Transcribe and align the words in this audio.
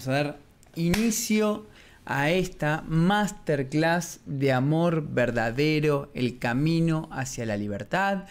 Vamos 0.00 0.16
a 0.16 0.22
dar 0.22 0.38
inicio 0.76 1.66
a 2.06 2.30
esta 2.30 2.82
masterclass 2.88 4.20
de 4.24 4.50
amor 4.50 5.06
verdadero, 5.06 6.10
el 6.14 6.38
camino 6.38 7.10
hacia 7.12 7.44
la 7.44 7.58
libertad. 7.58 8.24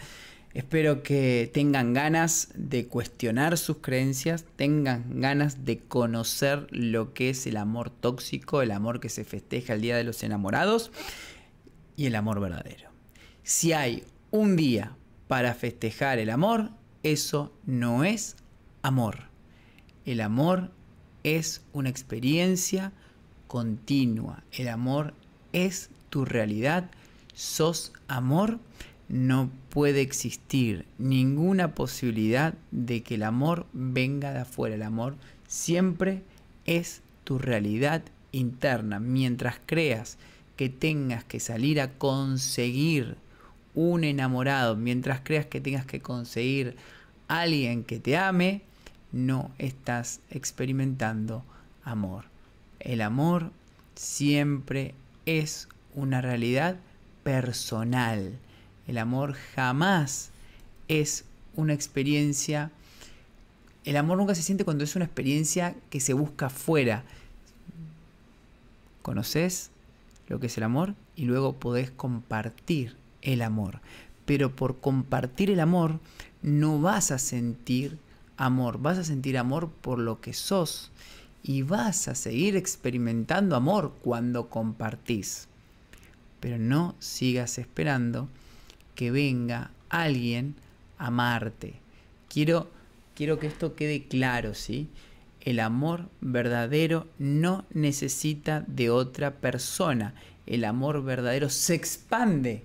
Espero 0.52 1.04
que 1.04 1.48
tengan 1.54 1.94
ganas 1.94 2.48
de 2.56 2.88
cuestionar 2.88 3.56
sus 3.56 3.76
creencias, 3.76 4.46
tengan 4.56 5.20
ganas 5.20 5.64
de 5.64 5.78
conocer 5.78 6.66
lo 6.70 7.14
que 7.14 7.30
es 7.30 7.46
el 7.46 7.56
amor 7.56 7.90
tóxico, 7.90 8.62
el 8.62 8.72
amor 8.72 8.98
que 8.98 9.08
se 9.08 9.22
festeja 9.22 9.74
el 9.74 9.80
Día 9.80 9.96
de 9.96 10.02
los 10.02 10.24
Enamorados 10.24 10.90
y 11.94 12.06
el 12.06 12.16
amor 12.16 12.40
verdadero. 12.40 12.90
Si 13.44 13.72
hay 13.72 14.02
un 14.32 14.56
día 14.56 14.96
para 15.28 15.54
festejar 15.54 16.18
el 16.18 16.30
amor, 16.30 16.72
eso 17.04 17.56
no 17.64 18.02
es 18.02 18.34
amor. 18.82 19.30
El 20.04 20.20
amor 20.20 20.72
es 21.24 21.62
una 21.72 21.88
experiencia 21.88 22.92
continua. 23.46 24.42
El 24.52 24.68
amor 24.68 25.14
es 25.52 25.90
tu 26.08 26.24
realidad. 26.24 26.90
Sos 27.34 27.92
amor. 28.08 28.58
No 29.08 29.50
puede 29.70 30.02
existir 30.02 30.86
ninguna 30.98 31.74
posibilidad 31.74 32.54
de 32.70 33.02
que 33.02 33.16
el 33.16 33.24
amor 33.24 33.66
venga 33.72 34.32
de 34.32 34.38
afuera. 34.38 34.76
El 34.76 34.82
amor 34.82 35.16
siempre 35.48 36.22
es 36.64 37.02
tu 37.24 37.38
realidad 37.38 38.02
interna. 38.30 39.00
Mientras 39.00 39.56
creas 39.66 40.16
que 40.56 40.68
tengas 40.68 41.24
que 41.24 41.40
salir 41.40 41.80
a 41.80 41.90
conseguir 41.98 43.16
un 43.74 44.04
enamorado, 44.04 44.76
mientras 44.76 45.22
creas 45.22 45.46
que 45.46 45.60
tengas 45.60 45.86
que 45.86 46.00
conseguir 46.00 46.76
alguien 47.26 47.82
que 47.82 47.98
te 47.98 48.16
ame, 48.16 48.62
no 49.12 49.50
estás 49.58 50.20
experimentando 50.30 51.44
amor. 51.84 52.24
El 52.78 53.00
amor 53.02 53.50
siempre 53.94 54.94
es 55.26 55.68
una 55.94 56.20
realidad 56.20 56.76
personal. 57.22 58.38
El 58.86 58.98
amor 58.98 59.34
jamás 59.54 60.30
es 60.88 61.24
una 61.54 61.74
experiencia. 61.74 62.70
El 63.84 63.96
amor 63.96 64.18
nunca 64.18 64.34
se 64.34 64.42
siente 64.42 64.64
cuando 64.64 64.84
es 64.84 64.96
una 64.96 65.04
experiencia 65.04 65.74
que 65.90 66.00
se 66.00 66.14
busca 66.14 66.50
fuera. 66.50 67.04
Conoces 69.02 69.70
lo 70.28 70.38
que 70.40 70.46
es 70.46 70.56
el 70.56 70.64
amor 70.64 70.94
y 71.16 71.24
luego 71.24 71.54
podés 71.54 71.90
compartir 71.90 72.96
el 73.22 73.42
amor. 73.42 73.80
Pero 74.26 74.54
por 74.54 74.78
compartir 74.78 75.50
el 75.50 75.60
amor 75.60 75.98
no 76.42 76.80
vas 76.80 77.10
a 77.10 77.18
sentir 77.18 77.98
amor, 78.40 78.80
vas 78.80 78.96
a 78.96 79.04
sentir 79.04 79.36
amor 79.36 79.70
por 79.82 79.98
lo 79.98 80.22
que 80.22 80.32
sos 80.32 80.90
y 81.42 81.60
vas 81.60 82.08
a 82.08 82.14
seguir 82.14 82.56
experimentando 82.56 83.54
amor 83.54 83.92
cuando 84.02 84.48
compartís. 84.48 85.46
Pero 86.40 86.58
no 86.58 86.94
sigas 87.00 87.58
esperando 87.58 88.28
que 88.94 89.10
venga 89.10 89.70
alguien 89.90 90.54
a 90.96 91.08
amarte. 91.08 91.74
Quiero, 92.30 92.70
quiero 93.14 93.38
que 93.38 93.46
esto 93.46 93.74
quede 93.74 94.04
claro, 94.04 94.54
¿sí? 94.54 94.88
El 95.42 95.60
amor 95.60 96.08
verdadero 96.22 97.08
no 97.18 97.66
necesita 97.74 98.64
de 98.66 98.88
otra 98.88 99.34
persona. 99.34 100.14
El 100.46 100.64
amor 100.64 101.04
verdadero 101.04 101.50
se 101.50 101.74
expande 101.74 102.62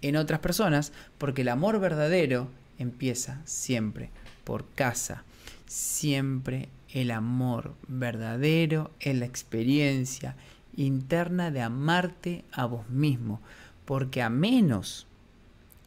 en 0.00 0.16
otras 0.16 0.40
personas 0.40 0.92
porque 1.18 1.42
el 1.42 1.48
amor 1.50 1.80
verdadero 1.80 2.48
empieza 2.78 3.42
siempre 3.44 4.10
por 4.44 4.66
casa. 4.74 5.24
Siempre 5.66 6.68
el 6.90 7.10
amor 7.10 7.74
verdadero 7.88 8.90
es 9.00 9.16
la 9.16 9.24
experiencia 9.24 10.36
interna 10.76 11.50
de 11.50 11.62
amarte 11.62 12.44
a 12.52 12.66
vos 12.66 12.88
mismo. 12.88 13.40
Porque 13.84 14.22
a 14.22 14.30
menos 14.30 15.06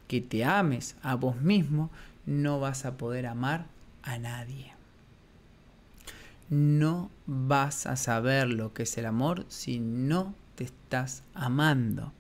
que 0.08 0.22
te 0.22 0.44
ames 0.44 0.96
a 1.02 1.16
vos 1.16 1.38
mismo, 1.42 1.90
no 2.26 2.60
vas 2.60 2.86
a 2.86 2.98
poder 2.98 3.28
amar 3.28 3.66
a 4.04 4.18
nadie. 4.18 4.74
No 6.50 7.10
vas 7.26 7.88
a 7.88 7.96
saber 7.96 8.48
lo 8.50 8.74
que 8.74 8.84
es 8.84 8.98
el 8.98 9.06
amor 9.06 9.46
si 9.50 9.80
no 9.80 10.36
te 10.56 10.64
estás 10.64 11.24
amando. 11.34 12.14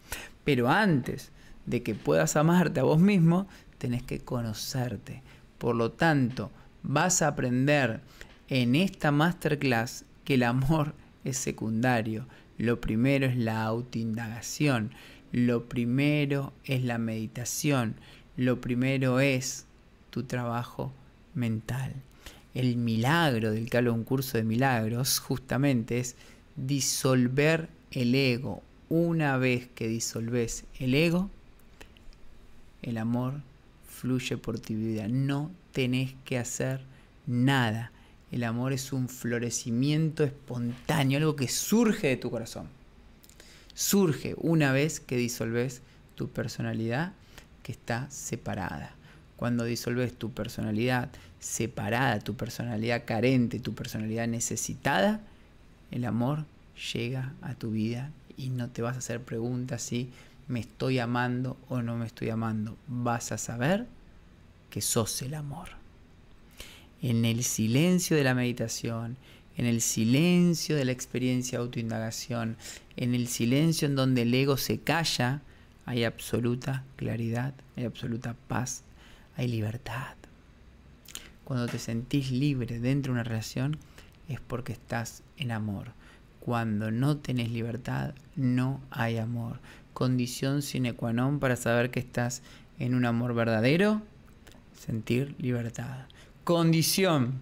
Pero 0.44 0.70
antes 0.70 1.32
de 1.66 1.84
que 1.84 1.96
puedas 1.96 2.36
amarte 2.36 2.80
a 2.80 2.84
vos 2.84 3.00
mismo, 3.00 3.48
tenés 3.78 4.04
que 4.04 4.20
conocerte. 4.20 5.22
Por 5.58 5.76
lo 5.76 5.92
tanto, 5.92 6.52
vas 6.84 7.22
a 7.22 7.30
aprender 7.30 8.02
en 8.50 8.76
esta 8.76 9.12
masterclass 9.12 10.06
que 10.24 10.36
el 10.36 10.44
amor 10.44 10.94
es 11.24 11.38
secundario. 11.38 12.26
Lo 12.58 12.80
primero 12.80 13.26
es 13.26 13.36
la 13.38 13.64
autoindagación. 13.64 14.92
Lo 15.32 15.66
primero 15.66 16.54
es 16.64 16.84
la 16.84 16.98
meditación. 16.98 17.96
Lo 18.38 18.62
primero 18.62 19.20
es 19.20 19.66
tu 20.10 20.24
trabajo 20.24 20.94
mental. 21.34 21.94
El 22.54 22.78
milagro 22.78 23.52
del 23.52 23.70
que 23.70 23.78
hablo 23.78 23.94
un 23.94 24.06
curso 24.06 24.38
de 24.38 24.44
milagros 24.44 25.20
justamente 25.20 26.00
es 26.00 26.16
disolver 26.56 27.68
el 27.92 28.16
ego. 28.16 28.64
Una 28.88 29.38
vez 29.38 29.68
que 29.76 29.88
disolves 29.88 30.66
el 30.80 30.94
ego, 30.94 31.30
el 32.82 32.98
amor 32.98 33.42
fluye 34.06 34.38
por 34.38 34.60
tu 34.60 34.76
vida. 34.76 35.08
No 35.08 35.50
tenés 35.72 36.14
que 36.26 36.38
hacer 36.38 36.82
nada. 37.26 37.92
El 38.32 38.44
amor 38.44 38.72
es 38.72 38.94
un 38.94 39.10
florecimiento 39.10 40.24
espontáneo, 40.24 41.18
algo 41.18 41.36
que 41.36 41.48
surge 41.48 42.10
de 42.10 42.18
tu 42.18 42.30
corazón. 42.30 42.68
Surge 43.74 44.36
una 44.38 44.72
vez 44.72 45.00
que 45.00 45.18
disolves 45.18 45.82
tu 46.14 46.30
personalidad 46.30 47.14
que 47.64 47.72
está 47.72 48.08
separada. 48.12 48.94
Cuando 49.38 49.64
disolves 49.64 50.14
tu 50.14 50.32
personalidad 50.32 51.10
separada, 51.40 52.20
tu 52.20 52.36
personalidad 52.36 53.06
carente, 53.06 53.60
tu 53.60 53.74
personalidad 53.74 54.28
necesitada, 54.28 55.20
el 55.90 56.06
amor 56.06 56.46
llega 56.94 57.34
a 57.42 57.56
tu 57.56 57.72
vida 57.72 58.12
y 58.38 58.50
no 58.50 58.70
te 58.70 58.84
vas 58.84 58.96
a 58.98 59.00
hacer 59.00 59.22
preguntas 59.22 59.82
si 59.82 60.12
me 60.48 60.60
estoy 60.60 61.00
amando 61.00 61.58
o 61.70 61.82
no 61.82 61.96
me 61.96 62.06
estoy 62.06 62.30
amando. 62.30 62.78
Vas 62.88 63.32
a 63.32 63.38
saber 63.38 63.88
que 64.70 64.82
sos 64.82 65.22
el 65.22 65.34
amor. 65.34 65.70
En 67.02 67.26
el 67.26 67.44
silencio 67.44 68.18
de 68.18 68.24
la 68.24 68.34
meditación, 68.34 69.18
en 69.58 69.66
el 69.66 69.82
silencio 69.82 70.76
de 70.76 70.86
la 70.86 70.92
experiencia 70.92 71.58
de 71.58 71.64
autoindagación, 71.64 72.58
en 72.98 73.16
el 73.16 73.28
silencio 73.28 73.88
en 73.88 73.96
donde 73.96 74.24
el 74.24 74.34
ego 74.34 74.58
se 74.58 74.80
calla, 74.80 75.42
hay 75.86 76.04
absoluta 76.04 76.84
claridad, 76.96 77.54
hay 77.76 77.86
absoluta 77.86 78.36
paz, 78.48 78.84
hay 79.38 79.48
libertad. 79.48 80.16
Cuando 81.44 81.68
te 81.68 81.78
sentís 81.78 82.32
libre 82.32 82.80
dentro 82.80 83.14
de 83.14 83.20
una 83.20 83.24
relación 83.24 83.78
es 84.28 84.40
porque 84.40 84.74
estás 84.74 85.22
en 85.38 85.52
amor. 85.52 85.94
Cuando 86.40 86.92
no 86.92 87.18
tenés 87.18 87.50
libertad, 87.52 88.14
no 88.36 88.82
hay 88.90 89.18
amor. 89.18 89.60
Condición 89.96 90.62
sine 90.62 90.92
qua 90.92 91.16
non 91.16 91.40
para 91.40 91.56
saber 91.56 91.88
que 91.88 92.04
estás 92.04 92.44
en 92.84 93.00
un 93.00 93.08
amor 93.08 93.32
verdadero, 93.32 94.04
sentir 94.76 95.40
libertad. 95.40 96.12
Condición 96.44 97.40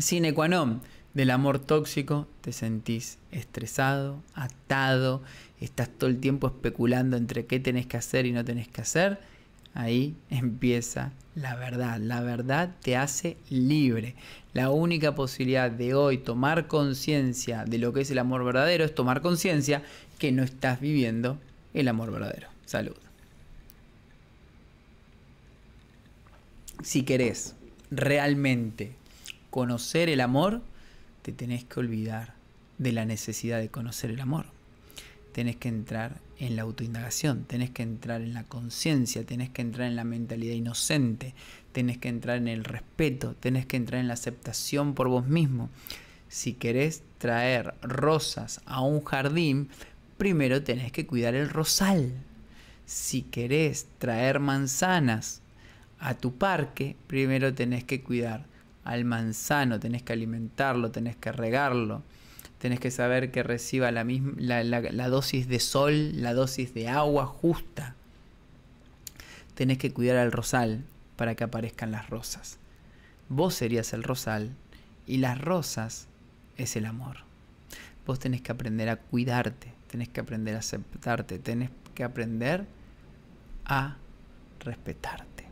sine 0.00 0.32
qua 0.32 0.48
non 0.48 0.80
del 1.12 1.28
amor 1.28 1.60
tóxico, 1.60 2.24
te 2.40 2.56
sentís 2.56 3.18
estresado, 3.30 4.24
atado, 4.32 5.20
estás 5.60 5.90
todo 5.90 6.08
el 6.08 6.16
tiempo 6.16 6.46
especulando 6.46 7.18
entre 7.18 7.44
qué 7.44 7.60
tenés 7.60 7.84
que 7.84 7.98
hacer 7.98 8.24
y 8.24 8.32
no 8.32 8.42
tenés 8.42 8.66
que 8.66 8.80
hacer. 8.80 9.20
Ahí 9.74 10.16
empieza 10.30 11.12
la 11.34 11.56
verdad. 11.56 12.00
La 12.00 12.22
verdad 12.22 12.74
te 12.80 12.96
hace 12.96 13.36
libre. 13.50 14.14
La 14.54 14.70
única 14.70 15.14
posibilidad 15.14 15.70
de 15.70 15.92
hoy 15.92 16.16
tomar 16.16 16.68
conciencia 16.68 17.66
de 17.66 17.76
lo 17.76 17.92
que 17.92 18.00
es 18.00 18.10
el 18.10 18.18
amor 18.18 18.44
verdadero 18.44 18.82
es 18.82 18.94
tomar 18.94 19.20
conciencia 19.20 19.82
que 20.18 20.32
no 20.32 20.42
estás 20.42 20.80
viviendo 20.80 21.38
el 21.74 21.88
amor 21.88 22.10
verdadero. 22.10 22.48
Salud. 22.66 22.96
Si 26.82 27.02
querés 27.02 27.54
realmente 27.90 28.92
conocer 29.50 30.08
el 30.08 30.20
amor, 30.20 30.62
te 31.22 31.32
tenés 31.32 31.64
que 31.64 31.80
olvidar 31.80 32.34
de 32.78 32.92
la 32.92 33.04
necesidad 33.04 33.58
de 33.58 33.68
conocer 33.68 34.10
el 34.10 34.20
amor. 34.20 34.46
Tenés 35.32 35.56
que 35.56 35.68
entrar 35.68 36.18
en 36.38 36.56
la 36.56 36.62
autoindagación, 36.62 37.44
tenés 37.44 37.70
que 37.70 37.82
entrar 37.82 38.22
en 38.22 38.32
la 38.32 38.44
conciencia, 38.44 39.24
tenés 39.24 39.50
que 39.50 39.62
entrar 39.62 39.86
en 39.86 39.96
la 39.96 40.04
mentalidad 40.04 40.54
inocente, 40.54 41.34
tenés 41.72 41.98
que 41.98 42.08
entrar 42.08 42.38
en 42.38 42.48
el 42.48 42.64
respeto, 42.64 43.34
tenés 43.38 43.66
que 43.66 43.76
entrar 43.76 44.00
en 44.00 44.08
la 44.08 44.14
aceptación 44.14 44.94
por 44.94 45.08
vos 45.08 45.26
mismo. 45.26 45.68
Si 46.28 46.54
querés 46.54 47.02
traer 47.18 47.74
rosas 47.82 48.62
a 48.64 48.80
un 48.80 49.04
jardín, 49.04 49.68
primero 50.20 50.62
tenés 50.62 50.92
que 50.92 51.06
cuidar 51.06 51.34
el 51.34 51.48
rosal. 51.48 52.12
Si 52.84 53.22
querés 53.22 53.86
traer 53.96 54.38
manzanas 54.38 55.40
a 55.98 56.12
tu 56.12 56.34
parque, 56.34 56.94
primero 57.06 57.54
tenés 57.54 57.84
que 57.84 58.02
cuidar 58.02 58.44
al 58.84 59.06
manzano, 59.06 59.80
tenés 59.80 60.02
que 60.02 60.12
alimentarlo, 60.12 60.90
tenés 60.90 61.16
que 61.16 61.32
regarlo, 61.32 62.02
tenés 62.58 62.80
que 62.80 62.90
saber 62.90 63.30
que 63.30 63.42
reciba 63.42 63.90
la, 63.92 64.04
misma, 64.04 64.34
la, 64.36 65.08
dosis 65.08 65.48
de 65.48 65.58
sol, 65.58 66.20
la 66.20 66.34
dosis 66.34 66.74
de 66.74 66.88
agua 66.88 67.24
justa. 67.24 67.94
Tenés 69.54 69.78
que 69.78 69.90
cuidar 69.90 70.18
al 70.18 70.32
rosal 70.32 70.84
para 71.16 71.34
que 71.34 71.44
aparezcan 71.44 71.92
las 71.92 72.10
rosas. 72.10 72.58
Vos 73.30 73.54
serías 73.54 73.94
el 73.94 74.02
rosal 74.02 74.50
y 75.06 75.16
las 75.16 75.40
rosas 75.40 76.08
es 76.58 76.76
el 76.76 76.84
amor. 76.84 77.16
Vos 78.06 78.18
tenés 78.18 78.42
que 78.42 78.52
aprender 78.52 78.90
a 78.90 78.96
cuidarte, 78.96 79.79
tenés 79.90 80.08
que 80.08 80.20
aprender 80.20 80.54
a 80.56 80.60
aceptarte, 80.60 81.38
tenés 81.38 81.70
que 81.94 82.04
aprender 82.04 82.66
a 83.64 83.96
respetarte. 84.60 85.46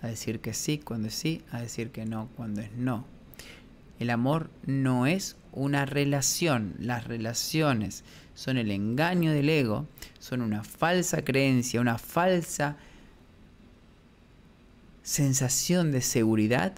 A 0.00 0.06
decir 0.08 0.40
que 0.40 0.54
sí 0.54 0.78
cuando 0.78 1.08
es 1.08 1.14
sí, 1.14 1.42
a 1.50 1.60
decir 1.60 1.90
que 1.90 2.04
no 2.04 2.28
cuando 2.36 2.60
es 2.60 2.72
no. 2.72 3.04
El 3.98 4.10
amor 4.10 4.50
no 4.66 5.06
es 5.06 5.36
una 5.52 5.86
relación. 5.86 6.74
Las 6.78 7.06
relaciones 7.06 8.04
son 8.34 8.56
el 8.56 8.70
engaño 8.70 9.32
del 9.32 9.48
ego, 9.48 9.86
son 10.18 10.40
una 10.40 10.64
falsa 10.64 11.22
creencia, 11.22 11.80
una 11.80 11.98
falsa 11.98 12.76
sensación 15.02 15.92
de 15.92 16.00
seguridad 16.00 16.74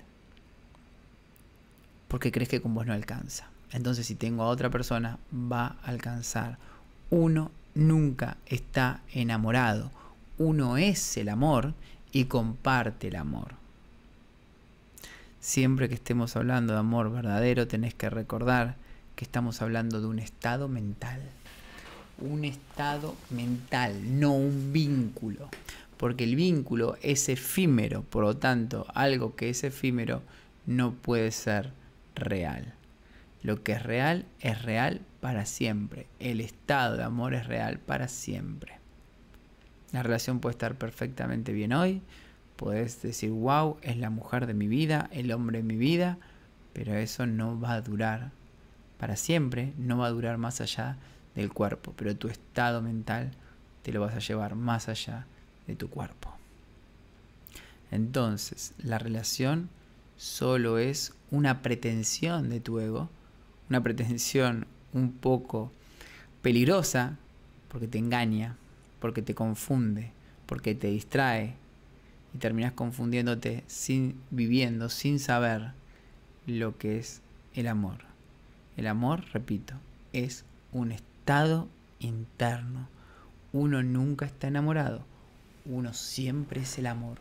porque 2.08 2.31
crees 2.31 2.49
que 2.49 2.60
con 2.60 2.75
vos 2.75 2.87
no 2.87 2.93
alcanza. 2.93 3.53
Entonces 3.72 4.06
si 4.06 4.14
tengo 4.14 4.43
a 4.43 4.49
otra 4.49 4.70
persona 4.70 5.19
va 5.32 5.76
a 5.82 5.90
alcanzar. 5.90 6.58
Uno 7.11 7.50
nunca 7.75 8.37
está 8.46 9.00
enamorado. 9.12 9.90
Uno 10.38 10.76
es 10.76 11.16
el 11.16 11.28
amor 11.28 11.75
y 12.12 12.25
comparte 12.25 13.08
el 13.08 13.16
amor. 13.16 13.55
Siempre 15.40 15.88
que 15.88 15.94
estemos 15.94 16.37
hablando 16.37 16.72
de 16.72 16.78
amor 16.78 17.12
verdadero, 17.12 17.69
tenés 17.69 17.93
que 17.94 18.08
recordar 18.08 18.76
que 19.14 19.25
estamos 19.25 19.61
hablando 19.61 20.00
de 20.00 20.06
un 20.06 20.19
estado 20.19 20.69
mental. 20.69 21.20
Un 22.19 22.44
estado 22.44 23.14
mental, 23.31 24.19
no 24.19 24.32
un 24.32 24.72
vínculo. 24.72 25.49
Porque 25.99 26.25
el 26.25 26.37
vínculo 26.37 26.96
es 27.02 27.28
efímero, 27.28 28.02
por 28.02 28.25
lo 28.25 28.37
tanto, 28.37 28.87
algo 28.94 29.37
que 29.37 29.50
es 29.50 29.64
efímero 29.64 30.22
no 30.67 30.93
puede 30.93 31.31
ser 31.31 31.70
real. 32.14 32.72
Lo 33.44 33.62
que 33.62 33.73
es 33.73 33.82
real 33.82 34.25
es 34.41 34.62
real 34.62 35.02
para 35.20 35.44
siempre. 35.44 36.06
El 36.19 36.41
estado 36.41 36.96
de 36.96 37.05
amor 37.05 37.35
es 37.35 37.46
real 37.46 37.79
para 37.79 38.08
siempre. 38.08 38.79
La 39.93 40.02
relación 40.02 40.41
puede 40.41 40.55
estar 40.55 40.76
perfectamente 40.76 41.52
bien 41.52 41.75
hoy. 41.75 42.00
Puedes 42.56 43.02
decir, 43.02 43.31
wow, 43.31 43.76
es 43.82 43.99
la 43.99 44.08
mujer 44.08 44.46
de 44.46 44.55
mi 44.55 44.67
vida, 44.67 45.11
el 45.12 45.31
hombre 45.31 45.58
de 45.58 45.64
mi 45.64 45.76
vida, 45.76 46.17
pero 46.73 46.94
eso 46.94 47.26
no 47.26 47.61
va 47.61 47.75
a 47.75 47.82
durar 47.82 48.31
para 48.99 49.14
siempre, 49.14 49.75
no 49.76 49.99
va 49.99 50.06
a 50.06 50.11
durar 50.11 50.38
más 50.38 50.62
allá 50.62 50.96
del 51.35 51.52
cuerpo, 51.52 51.93
pero 51.96 52.17
tu 52.17 52.29
estado 52.29 52.81
mental 52.81 53.32
te 53.82 53.93
lo 53.93 54.00
vas 54.00 54.14
a 54.14 54.20
llevar 54.20 54.55
más 54.55 54.88
allá 54.88 55.26
de 55.67 55.76
tu 55.76 55.91
cuerpo. 55.91 56.35
Entonces, 57.91 58.73
la 58.79 58.99
relación 58.99 59.69
solo 60.17 60.79
es 60.79 61.12
una 61.31 61.61
pretensión 61.61 62.49
de 62.49 62.61
tu 62.61 62.81
ego, 62.81 63.11
una 63.69 63.82
pretensión 63.82 64.66
un 64.93 65.12
poco 65.12 65.72
peligrosa 66.43 67.16
porque 67.69 67.88
te 67.88 67.99
engaña, 67.99 68.56
porque 69.00 69.22
te 69.22 69.34
confunde, 69.34 70.12
porque 70.46 70.75
te 70.75 70.88
distrae 70.88 71.55
y 72.34 72.38
terminas 72.38 72.72
confundiéndote 72.72 73.64
sin 73.66 74.20
viviendo, 74.31 74.88
sin 74.88 75.19
saber 75.19 75.72
lo 76.46 76.76
que 76.78 76.99
es 76.99 77.20
el 77.55 77.69
amor. 77.69 77.99
El 78.76 78.87
amor, 78.87 79.25
repito, 79.32 79.75
es 80.12 80.44
un 80.72 80.93
estado 80.93 81.69
interno. 82.00 82.88
Uno 83.52 83.82
nunca 83.82 84.26
está 84.26 84.49
enamorado, 84.49 85.05
uno 85.64 85.94
siempre 85.94 86.62
es 86.62 86.78
el 86.78 86.87
amor. 86.87 87.19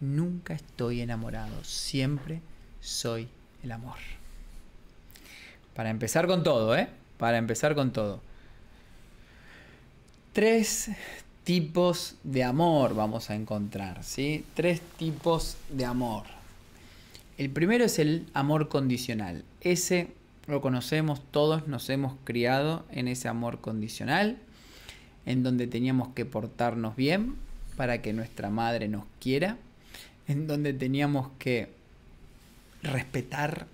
Nunca 0.00 0.54
estoy 0.54 1.00
enamorado, 1.00 1.62
siempre 1.64 2.40
soy 2.80 3.28
el 3.62 3.72
amor. 3.72 3.98
Para 5.74 5.90
empezar 5.90 6.26
con 6.26 6.42
todo, 6.42 6.76
¿eh? 6.76 6.88
Para 7.18 7.38
empezar 7.38 7.74
con 7.74 7.92
todo. 7.92 8.20
Tres 10.32 10.90
tipos 11.44 12.16
de 12.22 12.44
amor 12.44 12.94
vamos 12.94 13.30
a 13.30 13.34
encontrar, 13.34 14.04
¿sí? 14.04 14.44
Tres 14.54 14.80
tipos 14.98 15.56
de 15.70 15.84
amor. 15.84 16.24
El 17.38 17.50
primero 17.50 17.84
es 17.84 17.98
el 17.98 18.26
amor 18.34 18.68
condicional. 18.68 19.44
Ese 19.60 20.08
lo 20.46 20.60
conocemos 20.60 21.20
todos, 21.30 21.68
nos 21.68 21.88
hemos 21.90 22.14
criado 22.24 22.84
en 22.90 23.08
ese 23.08 23.28
amor 23.28 23.60
condicional, 23.60 24.38
en 25.24 25.42
donde 25.42 25.66
teníamos 25.66 26.08
que 26.14 26.24
portarnos 26.24 26.96
bien 26.96 27.36
para 27.76 28.02
que 28.02 28.12
nuestra 28.12 28.50
madre 28.50 28.88
nos 28.88 29.04
quiera, 29.20 29.56
en 30.28 30.46
donde 30.46 30.72
teníamos 30.72 31.28
que 31.38 31.70
respetar 32.82 33.66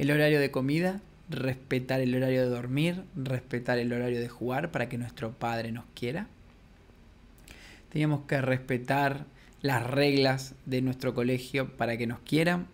el 0.00 0.10
horario 0.10 0.40
de 0.40 0.50
comida, 0.50 1.02
respetar 1.28 2.00
el 2.00 2.14
horario 2.14 2.40
de 2.40 2.48
dormir, 2.48 3.02
respetar 3.14 3.78
el 3.78 3.92
horario 3.92 4.18
de 4.18 4.30
jugar 4.30 4.70
para 4.70 4.88
que 4.88 4.96
nuestro 4.96 5.32
padre 5.32 5.72
nos 5.72 5.84
quiera. 5.94 6.26
Teníamos 7.92 8.22
que 8.22 8.40
respetar 8.40 9.26
las 9.60 9.84
reglas 9.86 10.54
de 10.64 10.80
nuestro 10.80 11.12
colegio 11.12 11.76
para 11.76 11.98
que 11.98 12.06
nos 12.06 12.18
quieran. 12.20 12.66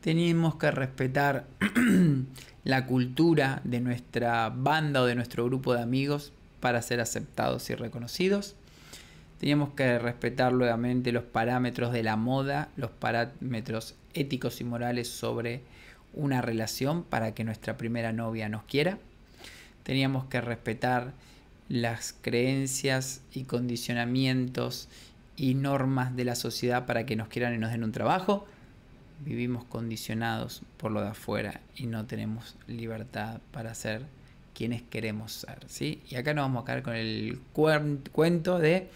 Teníamos 0.00 0.56
que 0.56 0.72
respetar 0.72 1.46
la 2.64 2.86
cultura 2.86 3.60
de 3.62 3.78
nuestra 3.78 4.48
banda 4.48 5.02
o 5.02 5.06
de 5.06 5.14
nuestro 5.14 5.44
grupo 5.44 5.74
de 5.74 5.82
amigos 5.82 6.32
para 6.58 6.82
ser 6.82 7.00
aceptados 7.00 7.70
y 7.70 7.76
reconocidos. 7.76 8.56
Teníamos 9.38 9.74
que 9.74 9.96
respetar 10.00 10.52
nuevamente 10.52 11.12
los 11.12 11.22
parámetros 11.22 11.92
de 11.92 12.02
la 12.02 12.16
moda, 12.16 12.70
los 12.76 12.90
parámetros 12.90 13.94
éticos 14.12 14.60
y 14.60 14.64
morales 14.64 15.06
sobre 15.06 15.77
una 16.14 16.40
relación 16.42 17.02
para 17.02 17.34
que 17.34 17.44
nuestra 17.44 17.76
primera 17.76 18.12
novia 18.12 18.48
nos 18.48 18.64
quiera. 18.64 18.98
Teníamos 19.82 20.26
que 20.26 20.40
respetar 20.40 21.12
las 21.68 22.14
creencias 22.20 23.22
y 23.32 23.44
condicionamientos 23.44 24.88
y 25.36 25.54
normas 25.54 26.16
de 26.16 26.24
la 26.24 26.34
sociedad 26.34 26.86
para 26.86 27.06
que 27.06 27.16
nos 27.16 27.28
quieran 27.28 27.54
y 27.54 27.58
nos 27.58 27.70
den 27.70 27.84
un 27.84 27.92
trabajo. 27.92 28.46
Vivimos 29.24 29.64
condicionados 29.64 30.62
por 30.76 30.90
lo 30.90 31.00
de 31.00 31.08
afuera 31.08 31.60
y 31.76 31.86
no 31.86 32.06
tenemos 32.06 32.56
libertad 32.66 33.40
para 33.52 33.74
ser 33.74 34.02
quienes 34.54 34.82
queremos 34.82 35.32
ser. 35.32 35.58
¿sí? 35.68 36.02
Y 36.08 36.16
acá 36.16 36.34
nos 36.34 36.44
vamos 36.44 36.62
a 36.62 36.66
quedar 36.66 36.82
con 36.82 36.94
el 36.94 37.40
cuento 37.52 38.58
de 38.58 38.88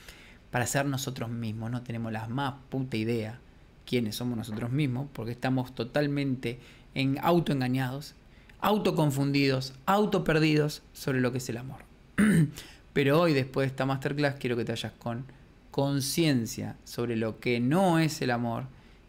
para 0.51 0.67
ser 0.67 0.87
nosotros 0.87 1.31
mismos. 1.31 1.71
No 1.71 1.83
tenemos 1.83 2.13
la 2.13 2.27
más 2.29 2.55
puta 2.69 2.97
idea 2.97 3.39
quiénes 3.87 4.17
somos 4.17 4.37
nosotros 4.37 4.71
mismos 4.71 5.09
porque 5.13 5.33
estamos 5.33 5.75
totalmente 5.75 6.59
en 6.95 7.19
autoengañados, 7.23 8.15
autoconfundidos, 8.61 9.75
autoperdidos 9.87 10.83
sobre 10.93 11.21
lo 11.21 11.33
que 11.33 11.39
es 11.39 11.49
el 11.49 11.57
amor. 11.57 11.81
Pero 12.93 13.21
hoy, 13.21 13.33
después 13.33 13.65
de 13.65 13.69
esta 13.69 13.87
masterclass, 13.87 14.37
quiero 14.37 14.57
que 14.57 14.65
te 14.65 14.73
vayas 14.73 14.93
con 14.93 15.25
conciencia 15.71 16.77
sobre 16.85 17.17
lo 17.17 17.41
que 17.41 17.59
no 17.59 17.99
es 17.99 18.21
el 18.23 18.31
amor 18.31 18.65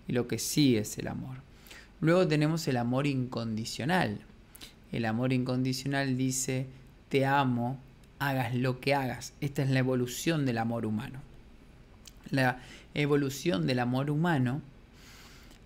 y 0.08 0.14
lo 0.14 0.28
que 0.28 0.40
sí 0.40 0.78
es 0.78 0.98
el 0.98 1.08
amor. 1.08 1.38
Luego 2.00 2.28
tenemos 2.28 2.68
el 2.68 2.78
amor 2.78 3.08
incondicional. 3.08 4.20
El 4.92 5.06
amor 5.06 5.34
incondicional 5.34 6.18
dice, 6.18 6.68
te 7.10 7.26
amo, 7.26 7.80
hagas 8.20 8.56
lo 8.56 8.80
que 8.80 8.96
hagas. 8.96 9.34
Esta 9.42 9.64
es 9.64 9.70
la 9.70 9.80
evolución 9.80 10.46
del 10.46 10.58
amor 10.58 10.86
humano. 10.86 11.20
La 12.30 12.60
evolución 12.94 13.68
del 13.68 13.80
amor 13.80 14.10
humano 14.10 14.62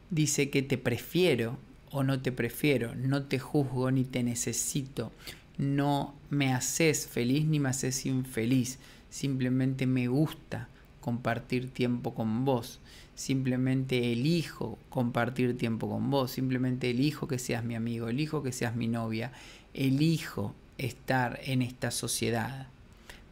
dice 0.09 0.49
que 0.49 0.61
te 0.61 0.77
prefiero 0.77 1.57
o 1.91 2.03
no 2.03 2.21
te 2.21 2.31
prefiero, 2.31 2.95
no 2.95 3.23
te 3.23 3.39
juzgo 3.39 3.91
ni 3.91 4.03
te 4.03 4.23
necesito, 4.23 5.11
no 5.57 6.13
me 6.29 6.53
haces 6.53 7.07
feliz 7.07 7.45
ni 7.45 7.59
me 7.59 7.69
haces 7.69 8.05
infeliz, 8.05 8.79
simplemente 9.09 9.87
me 9.87 10.07
gusta 10.07 10.69
compartir 11.01 11.69
tiempo 11.69 12.13
con 12.13 12.45
vos, 12.45 12.79
simplemente 13.15 14.11
elijo 14.11 14.77
compartir 14.89 15.57
tiempo 15.57 15.89
con 15.89 16.09
vos, 16.11 16.31
simplemente 16.31 16.89
elijo 16.89 17.27
que 17.27 17.39
seas 17.39 17.63
mi 17.63 17.75
amigo, 17.75 18.09
elijo 18.09 18.43
que 18.43 18.51
seas 18.51 18.75
mi 18.75 18.87
novia, 18.87 19.31
elijo 19.73 20.53
estar 20.77 21.39
en 21.43 21.61
esta 21.61 21.91
sociedad. 21.91 22.67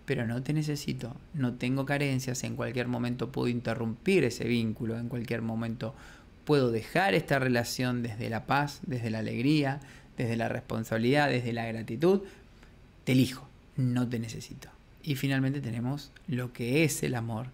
Pero 0.06 0.26
no 0.26 0.42
te 0.42 0.54
necesito, 0.54 1.16
no 1.34 1.56
tengo 1.56 1.86
carencias, 1.86 2.44
en 2.44 2.56
cualquier 2.56 2.88
momento 2.88 3.32
puedo 3.32 3.48
interrumpir 3.48 4.24
ese 4.24 4.46
vínculo, 4.46 4.98
en 4.98 5.10
cualquier 5.10 5.42
momento 5.42 5.96
puedo 6.46 6.72
dejar 6.72 7.14
esta 7.16 7.40
relación 7.40 8.04
desde 8.04 8.30
la 8.30 8.46
paz, 8.46 8.80
desde 8.86 9.10
la 9.10 9.20
alegría, 9.20 9.80
desde 10.18 10.38
la 10.38 10.48
responsabilidad, 10.48 11.30
desde 11.30 11.54
la 11.54 11.66
gratitud. 11.66 12.22
Te 13.04 13.12
elijo, 13.12 13.48
no 13.76 14.08
te 14.08 14.20
necesito. 14.20 14.70
Y 15.04 15.16
finalmente 15.16 15.62
tenemos 15.62 16.12
lo 16.28 16.54
que 16.54 16.84
es 16.84 17.04
el 17.04 17.16
amor, 17.16 17.48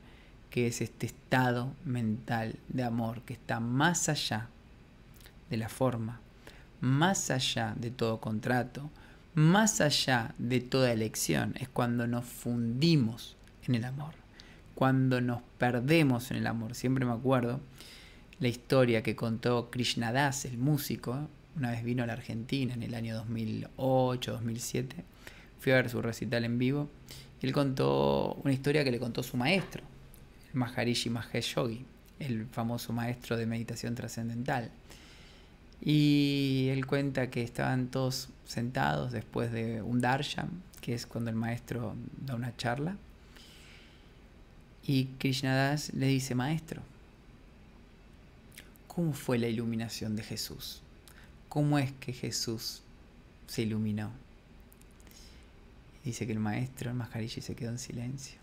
que 0.49 0.67
es 0.67 0.81
este 0.81 1.07
estado 1.07 1.73
mental 1.85 2.55
de 2.67 2.83
amor 2.83 3.21
que 3.21 3.33
está 3.33 3.59
más 3.59 4.09
allá 4.09 4.47
de 5.49 5.57
la 5.57 5.69
forma, 5.69 6.19
más 6.81 7.31
allá 7.31 7.73
de 7.77 7.91
todo 7.91 8.19
contrato, 8.19 8.89
más 9.33 9.81
allá 9.81 10.33
de 10.37 10.59
toda 10.59 10.91
elección, 10.91 11.55
es 11.59 11.69
cuando 11.69 12.07
nos 12.07 12.25
fundimos 12.25 13.37
en 13.67 13.75
el 13.75 13.85
amor, 13.85 14.13
cuando 14.75 15.21
nos 15.21 15.41
perdemos 15.57 16.31
en 16.31 16.37
el 16.37 16.47
amor. 16.47 16.75
Siempre 16.75 17.05
me 17.05 17.13
acuerdo 17.13 17.61
la 18.41 18.47
historia 18.47 19.03
que 19.03 19.15
contó 19.15 19.69
Krishnadas, 19.69 20.45
el 20.45 20.57
músico, 20.57 21.29
una 21.55 21.69
vez 21.69 21.83
vino 21.83 22.03
a 22.03 22.07
la 22.07 22.13
Argentina 22.13 22.73
en 22.73 22.81
el 22.81 22.95
año 22.95 23.15
2008, 23.15 24.31
2007, 24.31 24.95
fui 25.59 25.71
a 25.71 25.75
ver 25.75 25.91
su 25.91 26.01
recital 26.01 26.43
en 26.43 26.57
vivo, 26.57 26.89
y 27.39 27.45
él 27.45 27.53
contó 27.53 28.33
una 28.43 28.51
historia 28.51 28.83
que 28.83 28.89
le 28.89 28.99
contó 28.99 29.21
su 29.21 29.37
maestro, 29.37 29.83
el 30.51 30.59
Maharishi 30.59 31.11
Mahesh 31.11 31.53
Yogi, 31.53 31.85
el 32.17 32.47
famoso 32.47 32.93
maestro 32.93 33.37
de 33.37 33.45
meditación 33.45 33.93
trascendental. 33.93 34.71
Y 35.79 36.69
él 36.71 36.87
cuenta 36.87 37.29
que 37.29 37.43
estaban 37.43 37.87
todos 37.87 38.29
sentados 38.45 39.11
después 39.11 39.51
de 39.51 39.83
un 39.83 40.01
darshan, 40.01 40.49
que 40.81 40.95
es 40.95 41.05
cuando 41.05 41.29
el 41.29 41.35
maestro 41.35 41.95
da 42.25 42.35
una 42.35 42.55
charla. 42.57 42.97
Y 44.83 45.05
Krishnadas 45.19 45.93
le 45.93 46.07
dice, 46.07 46.33
maestro, 46.33 46.81
¿cómo 48.93 49.13
fue 49.13 49.37
la 49.37 49.47
iluminación 49.47 50.17
de 50.17 50.23
Jesús? 50.23 50.81
¿Cómo 51.47 51.79
es 51.79 51.93
que 51.93 52.11
Jesús 52.11 52.81
se 53.47 53.61
iluminó? 53.61 54.11
dice 56.03 56.25
que 56.25 56.33
el 56.33 56.39
maestro, 56.39 56.89
el 56.89 56.97
Maharishi, 56.97 57.39
se 57.39 57.55
quedó 57.55 57.69
en 57.69 57.79
silencio. 57.79 58.37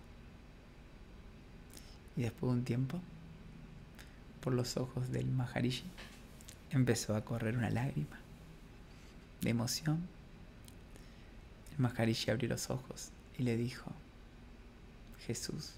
Y 2.17 2.23
después 2.23 2.51
de 2.51 2.59
un 2.61 2.65
tiempo, 2.65 2.99
por 4.41 4.55
los 4.55 4.79
ojos 4.79 5.11
del 5.11 5.27
Maharishi, 5.27 5.85
empezó 6.71 7.15
a 7.15 7.27
correr 7.27 7.55
una 7.55 7.69
lágrima 7.69 8.19
de 9.43 9.51
emoción. 9.51 10.09
El 11.73 11.79
Maharishi 11.81 12.31
abrió 12.31 12.49
los 12.49 12.71
ojos 12.71 13.11
y 13.39 13.43
le 13.43 13.55
dijo, 13.59 13.93
Jesús 15.27 15.73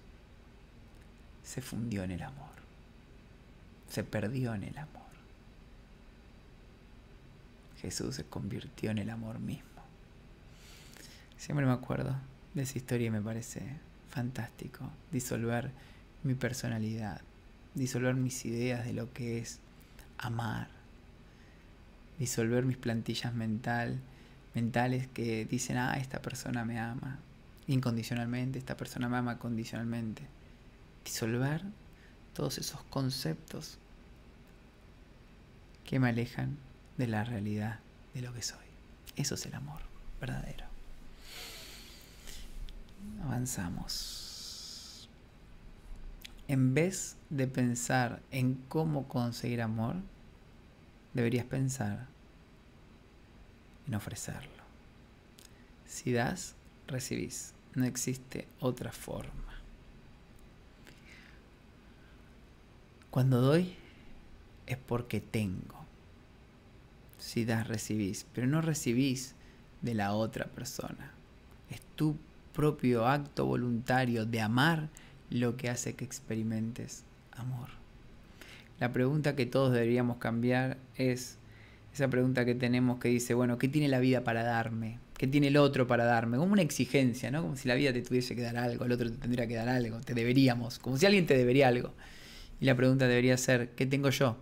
se 1.43 1.61
fundió 1.61 2.05
en 2.05 2.13
el 2.13 2.23
amor, 2.23 2.60
se 3.91 4.05
perdió 4.05 4.55
en 4.55 4.63
el 4.63 4.79
amor. 4.79 5.01
Jesús 7.83 8.15
se 8.15 8.25
convirtió 8.25 8.91
en 8.91 8.99
el 8.99 9.11
amor 9.11 9.39
mismo. 9.39 9.69
Siempre 11.37 11.67
me 11.67 11.73
acuerdo 11.73 12.15
de 12.55 12.63
esa 12.63 12.79
historia 12.79 13.09
y 13.09 13.11
me 13.11 13.23
parece 13.23 13.63
fantástico 14.11 14.91
disolver 15.11 15.71
mi 16.23 16.35
personalidad, 16.35 17.21
disolver 17.75 18.15
mis 18.15 18.45
ideas 18.45 18.85
de 18.85 18.93
lo 18.93 19.13
que 19.13 19.39
es 19.39 19.59
amar, 20.19 20.69
disolver 22.19 22.65
mis 22.65 22.77
plantillas 22.77 23.35
mental, 23.35 23.99
mentales 24.55 25.07
que 25.09 25.47
dicen, 25.47 25.79
ah, 25.79 25.97
esta 25.99 26.21
persona 26.21 26.65
me 26.65 26.79
ama 26.79 27.19
incondicionalmente, 27.67 28.59
esta 28.59 28.77
persona 28.77 29.09
me 29.09 29.17
ama 29.17 29.39
condicionalmente. 29.39 30.23
Disolver 31.05 31.63
todos 32.35 32.59
esos 32.59 32.83
conceptos 32.85 33.79
que 35.85 35.99
me 35.99 36.09
alejan 36.09 36.57
de 36.97 37.07
la 37.07 37.25
realidad 37.25 37.81
de 38.15 38.23
lo 38.23 38.33
que 38.33 38.43
soy. 38.43 38.59
Eso 39.17 39.35
es 39.35 39.47
el 39.47 39.55
amor 39.55 39.81
verdadero. 40.21 40.67
Avanzamos. 43.25 45.09
En 46.49 46.75
vez 46.75 47.17
de 47.29 47.47
pensar 47.47 48.21
en 48.31 48.55
cómo 48.69 49.09
conseguir 49.09 49.63
amor, 49.63 49.97
deberías 51.15 51.47
pensar 51.47 52.07
en 53.87 53.95
ofrecerlo. 53.95 54.63
Si 55.87 56.13
das, 56.13 56.55
recibís. 56.87 57.55
No 57.75 57.85
existe 57.85 58.49
otra 58.61 58.91
forma. 58.93 59.50
Cuando 63.11 63.41
doy 63.41 63.75
es 64.67 64.77
porque 64.77 65.21
tengo. 65.21 65.85
Si 67.19 67.45
das, 67.45 67.67
recibís. 67.67 68.27
Pero 68.35 68.47
no 68.47 68.61
recibís 68.61 69.35
de 69.83 69.95
la 69.95 70.13
otra 70.13 70.47
persona. 70.47 71.13
Es 71.71 71.81
tu 71.97 72.17
propio 72.55 73.07
acto 73.07 73.47
voluntario 73.47 74.27
de 74.27 74.41
amar 74.41 74.89
lo 75.31 75.57
que 75.57 75.71
hace 75.71 75.95
que 75.95 76.05
experimentes 76.05 77.05
amor. 77.33 77.69
La 78.79 78.93
pregunta 78.93 79.37
que 79.37 79.47
todos 79.47 79.73
deberíamos 79.73 80.19
cambiar 80.19 80.79
es 80.97 81.37
esa 81.93 82.09
pregunta 82.09 82.45
que 82.45 82.55
tenemos 82.55 82.99
que 82.99 83.09
dice, 83.09 83.35
bueno, 83.35 83.59
¿qué 83.59 83.69
tiene 83.69 83.89
la 83.89 83.99
vida 83.99 84.23
para 84.23 84.43
darme? 84.43 84.99
¿Qué 85.17 85.27
tiene 85.27 85.49
el 85.49 85.57
otro 85.57 85.87
para 85.87 86.05
darme? 86.05 86.39
Como 86.39 86.53
una 86.53 86.63
exigencia, 86.63 87.31
¿no? 87.31 87.43
Como 87.43 87.57
si 87.57 87.69
la 87.69 87.75
vida 87.75 87.93
te 87.93 88.03
tuviese 88.03 88.35
que 88.37 88.43
dar 88.43 88.57
algo, 88.57 88.85
el 88.85 88.93
otro 88.93 89.11
te 89.11 89.19
tendría 89.19 89.47
que 89.47 89.55
dar 89.55 89.69
algo, 89.69 90.01
te 90.01 90.15
deberíamos, 90.15 90.79
como 90.79 90.97
si 90.97 91.07
alguien 91.07 91.27
te 91.27 91.37
debería 91.37 91.69
algo. 91.69 91.93
Y 92.61 92.67
la 92.67 92.77
pregunta 92.77 93.09
debería 93.09 93.37
ser, 93.39 93.71
¿qué 93.71 93.87
tengo 93.87 94.11
yo 94.11 94.37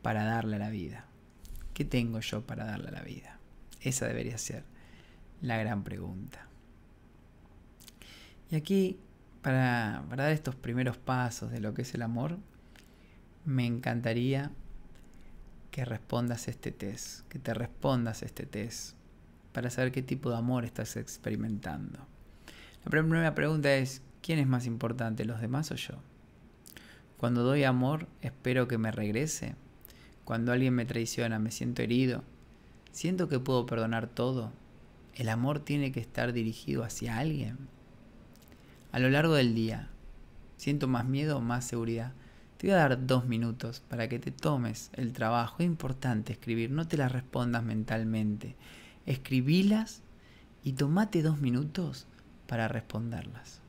para 0.00 0.24
darle 0.24 0.56
a 0.56 0.60
la 0.60 0.70
vida? 0.70 1.06
¿Qué 1.74 1.84
tengo 1.84 2.20
yo 2.20 2.46
para 2.46 2.64
darle 2.64 2.88
a 2.88 2.92
la 2.92 3.02
vida? 3.02 3.38
Esa 3.80 4.06
debería 4.06 4.38
ser 4.38 4.62
la 5.42 5.56
gran 5.58 5.82
pregunta. 5.82 6.46
Y 8.50 8.56
aquí, 8.56 8.98
para, 9.42 10.04
dar 10.08 10.30
estos 10.30 10.54
primeros 10.54 10.98
pasos 10.98 11.50
de 11.50 11.60
lo 11.60 11.74
que 11.74 11.82
es 11.82 11.94
el 11.94 12.02
amor, 12.02 12.38
me 13.44 13.66
encantaría 13.66 14.52
que 15.72 15.84
respondas 15.84 16.46
este 16.46 16.70
test, 16.70 17.26
que 17.28 17.38
te 17.38 17.54
respondas 17.54 18.22
este 18.22 18.46
test, 18.46 18.94
para 19.52 19.70
saber 19.70 19.90
qué 19.90 20.02
tipo 20.02 20.30
de 20.30 20.36
amor 20.36 20.64
estás 20.64 20.96
experimentando. 20.96 21.98
La 22.84 22.90
primera 22.90 23.34
pregunta 23.34 23.74
es, 23.74 24.02
¿quién 24.22 24.38
es 24.38 24.46
más 24.46 24.66
importante, 24.66 25.24
los 25.24 25.40
demás 25.40 25.72
o 25.72 25.74
yo? 25.74 26.09
Cuando 27.20 27.42
doy 27.42 27.64
amor, 27.64 28.06
espero 28.22 28.66
que 28.66 28.78
me 28.78 28.90
regrese. 28.90 29.54
Cuando 30.24 30.52
alguien 30.52 30.74
me 30.74 30.86
traiciona, 30.86 31.38
me 31.38 31.50
siento 31.50 31.82
herido. 31.82 32.24
Siento 32.92 33.28
que 33.28 33.38
puedo 33.38 33.66
perdonar 33.66 34.06
todo. 34.06 34.52
El 35.14 35.28
amor 35.28 35.60
tiene 35.60 35.92
que 35.92 36.00
estar 36.00 36.32
dirigido 36.32 36.82
hacia 36.82 37.18
alguien 37.18 37.58
a 38.90 38.98
lo 39.00 39.10
largo 39.10 39.34
del 39.34 39.54
día. 39.54 39.90
Siento 40.56 40.88
más 40.88 41.04
miedo 41.04 41.36
o 41.36 41.40
más 41.42 41.66
seguridad. 41.66 42.14
Te 42.56 42.68
voy 42.68 42.72
a 42.72 42.78
dar 42.78 43.06
dos 43.06 43.26
minutos 43.26 43.80
para 43.80 44.08
que 44.08 44.18
te 44.18 44.30
tomes 44.30 44.90
el 44.94 45.12
trabajo. 45.12 45.56
Es 45.58 45.66
importante 45.66 46.32
escribir, 46.32 46.70
no 46.70 46.88
te 46.88 46.96
las 46.96 47.12
respondas 47.12 47.62
mentalmente. 47.62 48.56
Escribilas 49.04 50.00
y 50.64 50.72
tomate 50.72 51.20
dos 51.20 51.38
minutos 51.38 52.06
para 52.46 52.66
responderlas. 52.66 53.59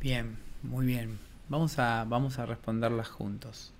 Bien, 0.00 0.38
muy 0.62 0.86
bien. 0.86 1.18
Vamos 1.50 1.78
a, 1.78 2.04
vamos 2.08 2.38
a 2.38 2.46
responderlas 2.46 3.08
juntos. 3.08 3.70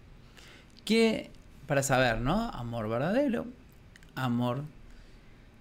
¿Qué, 0.84 1.30
para 1.66 1.82
saber, 1.82 2.20
¿no? 2.20 2.50
Amor 2.50 2.90
verdadero, 2.90 3.46
amor 4.14 4.64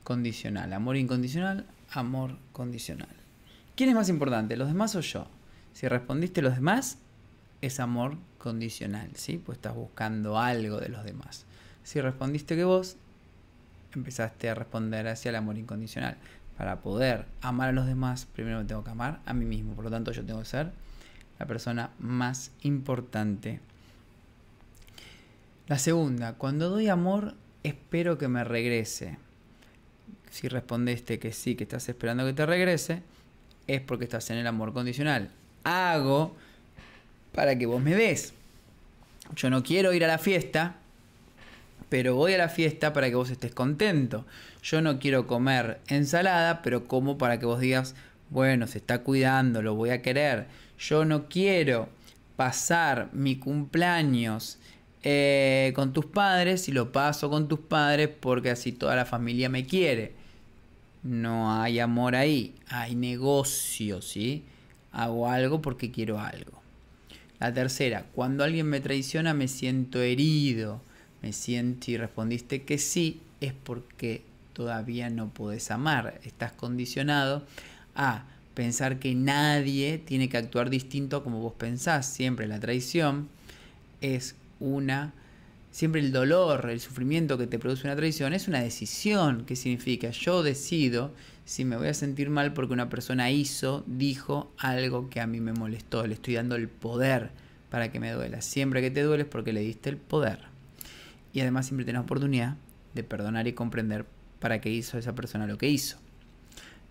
condicional. 0.03 0.73
Amor 0.73 0.97
incondicional, 0.97 1.65
amor 1.91 2.35
condicional. 2.51 3.07
¿Quién 3.77 3.89
es 3.89 3.95
más 3.95 4.09
importante, 4.09 4.57
los 4.57 4.67
demás 4.67 4.95
o 4.97 4.99
yo? 4.99 5.27
Si 5.71 5.87
respondiste 5.87 6.41
los 6.41 6.55
demás, 6.55 6.97
es 7.61 7.79
amor 7.79 8.17
condicional, 8.37 9.11
¿sí? 9.15 9.37
Pues 9.37 9.59
estás 9.59 9.75
buscando 9.75 10.37
algo 10.37 10.81
de 10.81 10.89
los 10.89 11.05
demás. 11.05 11.45
Si 11.83 12.01
respondiste 12.01 12.57
que 12.57 12.65
vos, 12.65 12.97
empezaste 13.95 14.49
a 14.49 14.55
responder 14.55 15.07
hacia 15.07 15.29
el 15.29 15.37
amor 15.37 15.57
incondicional. 15.57 16.17
Para 16.59 16.81
poder 16.81 17.25
amar 17.41 17.69
a 17.69 17.71
los 17.71 17.85
demás, 17.87 18.27
primero 18.33 18.59
me 18.59 18.65
tengo 18.65 18.83
que 18.83 18.89
amar 18.89 19.21
a 19.25 19.33
mí 19.33 19.45
mismo. 19.45 19.75
Por 19.75 19.85
lo 19.85 19.89
tanto, 19.89 20.11
yo 20.11 20.25
tengo 20.25 20.39
que 20.39 20.45
ser 20.45 20.73
la 21.39 21.45
persona 21.45 21.91
más 21.99 22.51
importante. 22.63 23.61
La 25.67 25.79
segunda, 25.79 26.33
cuando 26.33 26.69
doy 26.69 26.89
amor, 26.89 27.35
espero 27.63 28.17
que 28.17 28.27
me 28.27 28.43
regrese. 28.43 29.17
Si 30.31 30.49
respondiste 30.49 31.17
que 31.17 31.31
sí, 31.31 31.55
que 31.55 31.63
estás 31.63 31.87
esperando 31.87 32.25
que 32.25 32.33
te 32.33 32.45
regrese, 32.45 33.03
es 33.65 33.79
porque 33.79 34.03
estás 34.03 34.29
en 34.29 34.35
el 34.39 34.45
amor 34.45 34.73
condicional. 34.73 35.31
Hago 35.63 36.35
para 37.31 37.57
que 37.57 37.67
vos 37.67 37.81
me 37.81 37.95
des. 37.95 38.33
Yo 39.33 39.49
no 39.49 39.63
quiero 39.63 39.93
ir 39.93 40.03
a 40.03 40.09
la 40.09 40.17
fiesta, 40.17 40.75
pero 41.89 42.15
voy 42.15 42.33
a 42.33 42.37
la 42.37 42.49
fiesta 42.49 42.93
para 42.93 43.09
que 43.09 43.15
vos 43.15 43.29
estés 43.31 43.53
contento. 43.53 44.25
Yo 44.61 44.81
no 44.81 44.99
quiero 44.99 45.27
comer 45.27 45.79
ensalada, 45.87 46.61
pero 46.61 46.87
como 46.87 47.17
para 47.17 47.39
que 47.39 47.45
vos 47.45 47.59
digas, 47.59 47.95
bueno, 48.29 48.67
se 48.67 48.77
está 48.77 49.01
cuidando, 49.01 49.61
lo 49.61 49.75
voy 49.75 49.89
a 49.89 50.01
querer. 50.01 50.47
Yo 50.77 51.03
no 51.03 51.27
quiero 51.27 51.89
pasar 52.35 53.09
mi 53.11 53.37
cumpleaños 53.37 54.59
eh, 55.01 55.73
con 55.75 55.93
tus 55.93 56.05
padres 56.05 56.67
y 56.67 56.71
lo 56.71 56.91
paso 56.91 57.29
con 57.29 57.47
tus 57.47 57.59
padres 57.59 58.09
porque 58.19 58.51
así 58.51 58.71
toda 58.71 58.95
la 58.95 59.05
familia 59.05 59.49
me 59.49 59.65
quiere. 59.65 60.13
No 61.01 61.61
hay 61.61 61.79
amor 61.79 62.15
ahí, 62.15 62.55
hay 62.67 62.95
negocio, 62.95 64.01
¿sí? 64.01 64.43
Hago 64.91 65.29
algo 65.29 65.61
porque 65.61 65.91
quiero 65.91 66.19
algo. 66.19 66.61
La 67.39 67.53
tercera, 67.53 68.05
cuando 68.13 68.43
alguien 68.43 68.67
me 68.67 68.81
traiciona 68.81 69.33
me 69.33 69.47
siento 69.47 70.01
herido, 70.01 70.81
me 71.21 71.33
siento 71.33 71.91
y 71.91 71.97
respondiste 71.97 72.63
que 72.63 72.77
sí, 72.77 73.21
es 73.41 73.53
porque 73.53 74.23
todavía 74.53 75.09
no 75.09 75.29
puedes 75.29 75.71
amar, 75.71 76.19
estás 76.23 76.51
condicionado 76.51 77.45
a 77.95 78.25
pensar 78.53 78.99
que 78.99 79.15
nadie 79.15 79.97
tiene 79.99 80.27
que 80.27 80.37
actuar 80.37 80.69
distinto 80.69 81.23
como 81.23 81.39
vos 81.39 81.53
pensás. 81.53 82.05
Siempre 82.05 82.47
la 82.47 82.59
traición 82.59 83.29
es 84.01 84.35
una 84.59 85.13
siempre 85.71 86.01
el 86.01 86.11
dolor, 86.11 86.67
el 86.69 86.79
sufrimiento 86.79 87.37
que 87.37 87.47
te 87.47 87.59
produce 87.59 87.87
una 87.87 87.95
traición 87.95 88.33
es 88.33 88.47
una 88.47 88.61
decisión. 88.61 89.45
¿Qué 89.45 89.55
significa? 89.55 90.09
Yo 90.09 90.43
decido 90.43 91.13
si 91.45 91.65
me 91.65 91.77
voy 91.77 91.87
a 91.87 91.93
sentir 91.93 92.29
mal 92.29 92.53
porque 92.53 92.73
una 92.73 92.89
persona 92.89 93.31
hizo, 93.31 93.83
dijo 93.87 94.51
algo 94.57 95.09
que 95.09 95.21
a 95.21 95.27
mí 95.27 95.39
me 95.39 95.53
molestó. 95.53 96.05
Le 96.05 96.15
estoy 96.15 96.35
dando 96.35 96.55
el 96.55 96.67
poder 96.67 97.29
para 97.69 97.91
que 97.91 97.99
me 97.99 98.11
duela. 98.11 98.41
Siempre 98.41 98.81
que 98.81 98.91
te 98.91 99.03
duele 99.03 99.23
es 99.23 99.29
porque 99.29 99.53
le 99.53 99.61
diste 99.61 99.89
el 99.89 99.97
poder. 99.97 100.48
Y 101.33 101.41
además 101.41 101.67
siempre 101.67 101.85
tienes 101.85 102.01
oportunidad 102.01 102.57
de 102.93 103.03
perdonar 103.03 103.47
y 103.47 103.53
comprender 103.53 104.05
para 104.39 104.61
qué 104.61 104.69
hizo 104.69 104.97
esa 104.97 105.15
persona 105.15 105.47
lo 105.47 105.57
que 105.57 105.69
hizo. 105.69 105.97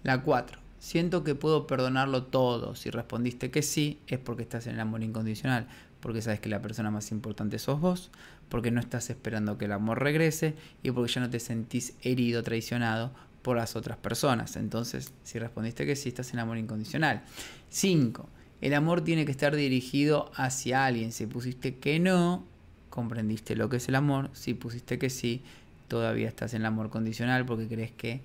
La 0.02 0.22
4. 0.22 0.58
Siento 0.78 1.24
que 1.24 1.34
puedo 1.34 1.66
perdonarlo 1.66 2.24
todo. 2.24 2.76
Si 2.76 2.90
respondiste 2.90 3.50
que 3.50 3.62
sí, 3.62 3.98
es 4.06 4.18
porque 4.18 4.42
estás 4.42 4.66
en 4.68 4.74
el 4.74 4.80
amor 4.80 5.02
incondicional, 5.02 5.66
porque 6.00 6.22
sabes 6.22 6.40
que 6.40 6.48
la 6.48 6.62
persona 6.62 6.90
más 6.90 7.10
importante 7.10 7.58
sos 7.58 7.80
vos, 7.80 8.10
porque 8.48 8.70
no 8.70 8.78
estás 8.78 9.10
esperando 9.10 9.58
que 9.58 9.64
el 9.64 9.72
amor 9.72 10.00
regrese 10.00 10.54
y 10.82 10.92
porque 10.92 11.12
ya 11.12 11.20
no 11.20 11.30
te 11.30 11.40
sentís 11.40 11.94
herido, 12.02 12.44
traicionado 12.44 13.12
por 13.42 13.56
las 13.56 13.74
otras 13.74 13.96
personas. 13.98 14.56
Entonces, 14.56 15.12
si 15.24 15.38
respondiste 15.38 15.84
que 15.84 15.96
sí, 15.96 16.10
estás 16.10 16.32
en 16.32 16.38
amor 16.38 16.58
incondicional. 16.58 17.24
5. 17.70 18.28
El 18.60 18.74
amor 18.74 19.02
tiene 19.02 19.24
que 19.24 19.32
estar 19.32 19.56
dirigido 19.56 20.30
hacia 20.34 20.86
alguien. 20.86 21.12
Si 21.12 21.26
pusiste 21.26 21.76
que 21.76 21.98
no, 21.98 22.44
comprendiste 22.90 23.56
lo 23.56 23.68
que 23.68 23.78
es 23.78 23.88
el 23.88 23.94
amor. 23.94 24.30
Si 24.32 24.54
pusiste 24.54 24.98
que 24.98 25.10
sí, 25.10 25.42
todavía 25.88 26.28
estás 26.28 26.54
en 26.54 26.62
el 26.62 26.66
amor 26.66 26.90
condicional 26.90 27.46
porque 27.46 27.68
crees 27.68 27.90
que 27.90 28.20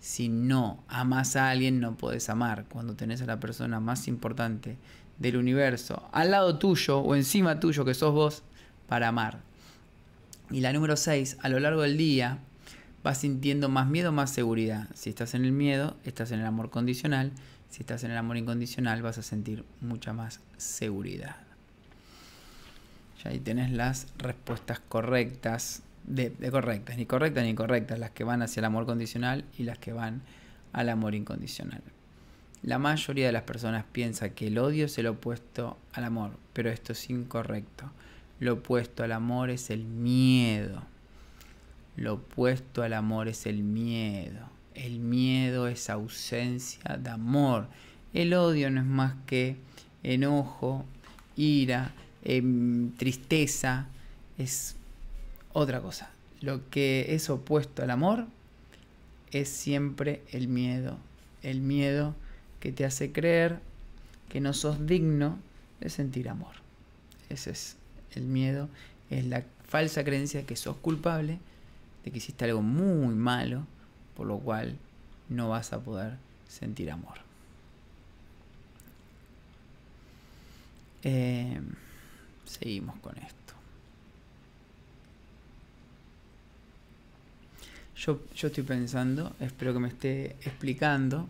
si 0.00 0.28
no 0.28 0.84
amas 0.88 1.36
a 1.36 1.50
alguien 1.50 1.80
no 1.80 1.96
puedes 1.96 2.28
amar. 2.28 2.66
Cuando 2.68 2.94
tenés 2.94 3.22
a 3.22 3.26
la 3.26 3.40
persona 3.40 3.80
más 3.80 4.08
importante 4.08 4.76
del 5.18 5.36
universo 5.36 6.08
al 6.12 6.30
lado 6.30 6.58
tuyo 6.58 6.98
o 6.98 7.14
encima 7.14 7.58
tuyo 7.58 7.84
que 7.84 7.94
sos 7.94 8.12
vos 8.12 8.42
para 8.88 9.08
amar. 9.08 9.40
Y 10.50 10.60
la 10.60 10.72
número 10.72 10.96
6, 10.96 11.38
a 11.42 11.48
lo 11.48 11.58
largo 11.58 11.82
del 11.82 11.96
día 11.96 12.38
vas 13.02 13.18
sintiendo 13.18 13.68
más 13.68 13.88
miedo, 13.88 14.12
más 14.12 14.30
seguridad. 14.30 14.88
Si 14.94 15.10
estás 15.10 15.34
en 15.34 15.44
el 15.44 15.52
miedo, 15.52 15.96
estás 16.04 16.30
en 16.32 16.40
el 16.40 16.46
amor 16.46 16.70
condicional. 16.70 17.32
Si 17.70 17.82
estás 17.82 18.04
en 18.04 18.10
el 18.12 18.16
amor 18.16 18.36
incondicional, 18.36 19.02
vas 19.02 19.18
a 19.18 19.22
sentir 19.22 19.64
mucha 19.80 20.12
más 20.12 20.40
seguridad. 20.56 21.45
Ya 23.22 23.30
ahí 23.30 23.40
tenés 23.40 23.70
las 23.70 24.06
respuestas 24.18 24.80
correctas, 24.80 25.82
de, 26.04 26.32
correctas, 26.50 26.96
ni 26.96 27.06
correctas 27.06 27.44
ni 27.44 27.50
incorrectas, 27.50 27.98
las 27.98 28.10
que 28.10 28.24
van 28.24 28.42
hacia 28.42 28.60
el 28.60 28.66
amor 28.66 28.86
condicional 28.86 29.44
y 29.58 29.64
las 29.64 29.78
que 29.78 29.92
van 29.92 30.22
al 30.72 30.88
amor 30.88 31.14
incondicional. 31.14 31.82
La 32.62 32.78
mayoría 32.78 33.26
de 33.26 33.32
las 33.32 33.42
personas 33.42 33.84
piensa 33.90 34.30
que 34.30 34.48
el 34.48 34.58
odio 34.58 34.86
es 34.86 34.98
el 34.98 35.06
opuesto 35.06 35.78
al 35.92 36.04
amor, 36.04 36.32
pero 36.52 36.70
esto 36.70 36.92
es 36.92 37.10
incorrecto. 37.10 37.90
Lo 38.40 38.54
opuesto 38.54 39.04
al 39.04 39.12
amor 39.12 39.50
es 39.50 39.70
el 39.70 39.84
miedo. 39.84 40.82
Lo 41.96 42.14
opuesto 42.14 42.82
al 42.82 42.92
amor 42.92 43.28
es 43.28 43.46
el 43.46 43.62
miedo. 43.62 44.48
El 44.74 45.00
miedo 45.00 45.68
es 45.68 45.88
ausencia 45.88 46.96
de 46.98 47.08
amor. 47.08 47.68
El 48.12 48.34
odio 48.34 48.70
no 48.70 48.80
es 48.80 48.86
más 48.86 49.14
que 49.26 49.56
enojo, 50.02 50.84
ira, 51.36 51.92
em, 52.26 52.90
tristeza. 52.96 53.86
Es 54.36 54.76
otra 55.52 55.80
cosa. 55.80 56.10
Lo 56.40 56.68
que 56.68 57.14
es 57.14 57.30
opuesto 57.30 57.82
al 57.82 57.90
amor 57.90 58.26
es 59.30 59.48
siempre 59.48 60.22
el 60.32 60.48
miedo. 60.48 60.98
El 61.42 61.60
miedo 61.60 62.14
que 62.60 62.72
te 62.72 62.84
hace 62.84 63.12
creer 63.12 63.60
que 64.28 64.40
no 64.40 64.52
sos 64.52 64.86
digno 64.86 65.38
de 65.80 65.88
sentir 65.88 66.28
amor. 66.28 66.54
Ese 67.28 67.50
es 67.50 67.76
el 68.14 68.24
miedo, 68.24 68.68
es 69.10 69.24
la 69.24 69.44
falsa 69.68 70.04
creencia 70.04 70.44
que 70.46 70.56
sos 70.56 70.76
culpable, 70.76 71.38
de 72.04 72.10
que 72.10 72.18
hiciste 72.18 72.44
algo 72.44 72.62
muy 72.62 73.14
malo, 73.14 73.66
por 74.16 74.26
lo 74.26 74.38
cual 74.38 74.76
no 75.28 75.48
vas 75.48 75.72
a 75.72 75.80
poder 75.80 76.14
sentir 76.48 76.90
amor. 76.90 77.18
Eh, 81.02 81.60
seguimos 82.46 82.98
con 83.00 83.16
esto. 83.18 83.54
Yo, 87.96 88.20
yo 88.34 88.48
estoy 88.48 88.62
pensando, 88.62 89.34
espero 89.40 89.72
que 89.72 89.78
me 89.78 89.88
esté 89.88 90.36
explicando, 90.42 91.28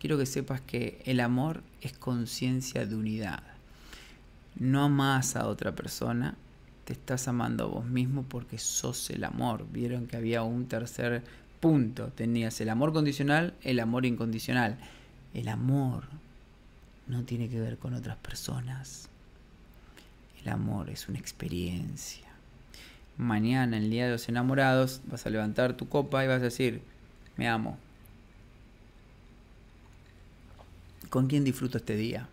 quiero 0.00 0.18
que 0.18 0.26
sepas 0.26 0.60
que 0.60 1.00
el 1.04 1.20
amor 1.20 1.62
es 1.80 1.92
conciencia 1.92 2.86
de 2.86 2.96
unidad. 2.96 3.42
No 4.58 4.84
amas 4.84 5.36
a 5.36 5.46
otra 5.46 5.74
persona, 5.74 6.36
te 6.84 6.94
estás 6.94 7.28
amando 7.28 7.64
a 7.64 7.66
vos 7.68 7.84
mismo 7.84 8.24
porque 8.24 8.58
sos 8.58 9.10
el 9.10 9.24
amor. 9.24 9.66
Vieron 9.70 10.06
que 10.06 10.16
había 10.16 10.42
un 10.42 10.66
tercer 10.66 11.22
punto. 11.60 12.08
Tenías 12.08 12.60
el 12.60 12.70
amor 12.70 12.92
condicional, 12.92 13.54
el 13.62 13.78
amor 13.78 14.06
incondicional. 14.06 14.78
El 15.32 15.48
amor 15.48 16.04
no 17.06 17.22
tiene 17.22 17.48
que 17.48 17.60
ver 17.60 17.78
con 17.78 17.94
otras 17.94 18.16
personas. 18.16 19.09
El 20.42 20.48
amor 20.50 20.90
es 20.90 21.08
una 21.08 21.18
experiencia. 21.18 22.26
Mañana, 23.16 23.76
el 23.76 23.90
día 23.90 24.06
de 24.06 24.12
los 24.12 24.28
enamorados, 24.28 25.02
vas 25.06 25.26
a 25.26 25.30
levantar 25.30 25.76
tu 25.76 25.88
copa 25.88 26.24
y 26.24 26.28
vas 26.28 26.40
a 26.40 26.44
decir, 26.44 26.80
me 27.36 27.48
amo. 27.48 27.78
¿Con 31.10 31.26
quién 31.26 31.44
disfruto 31.44 31.78
este 31.78 31.96
día? 31.96 32.28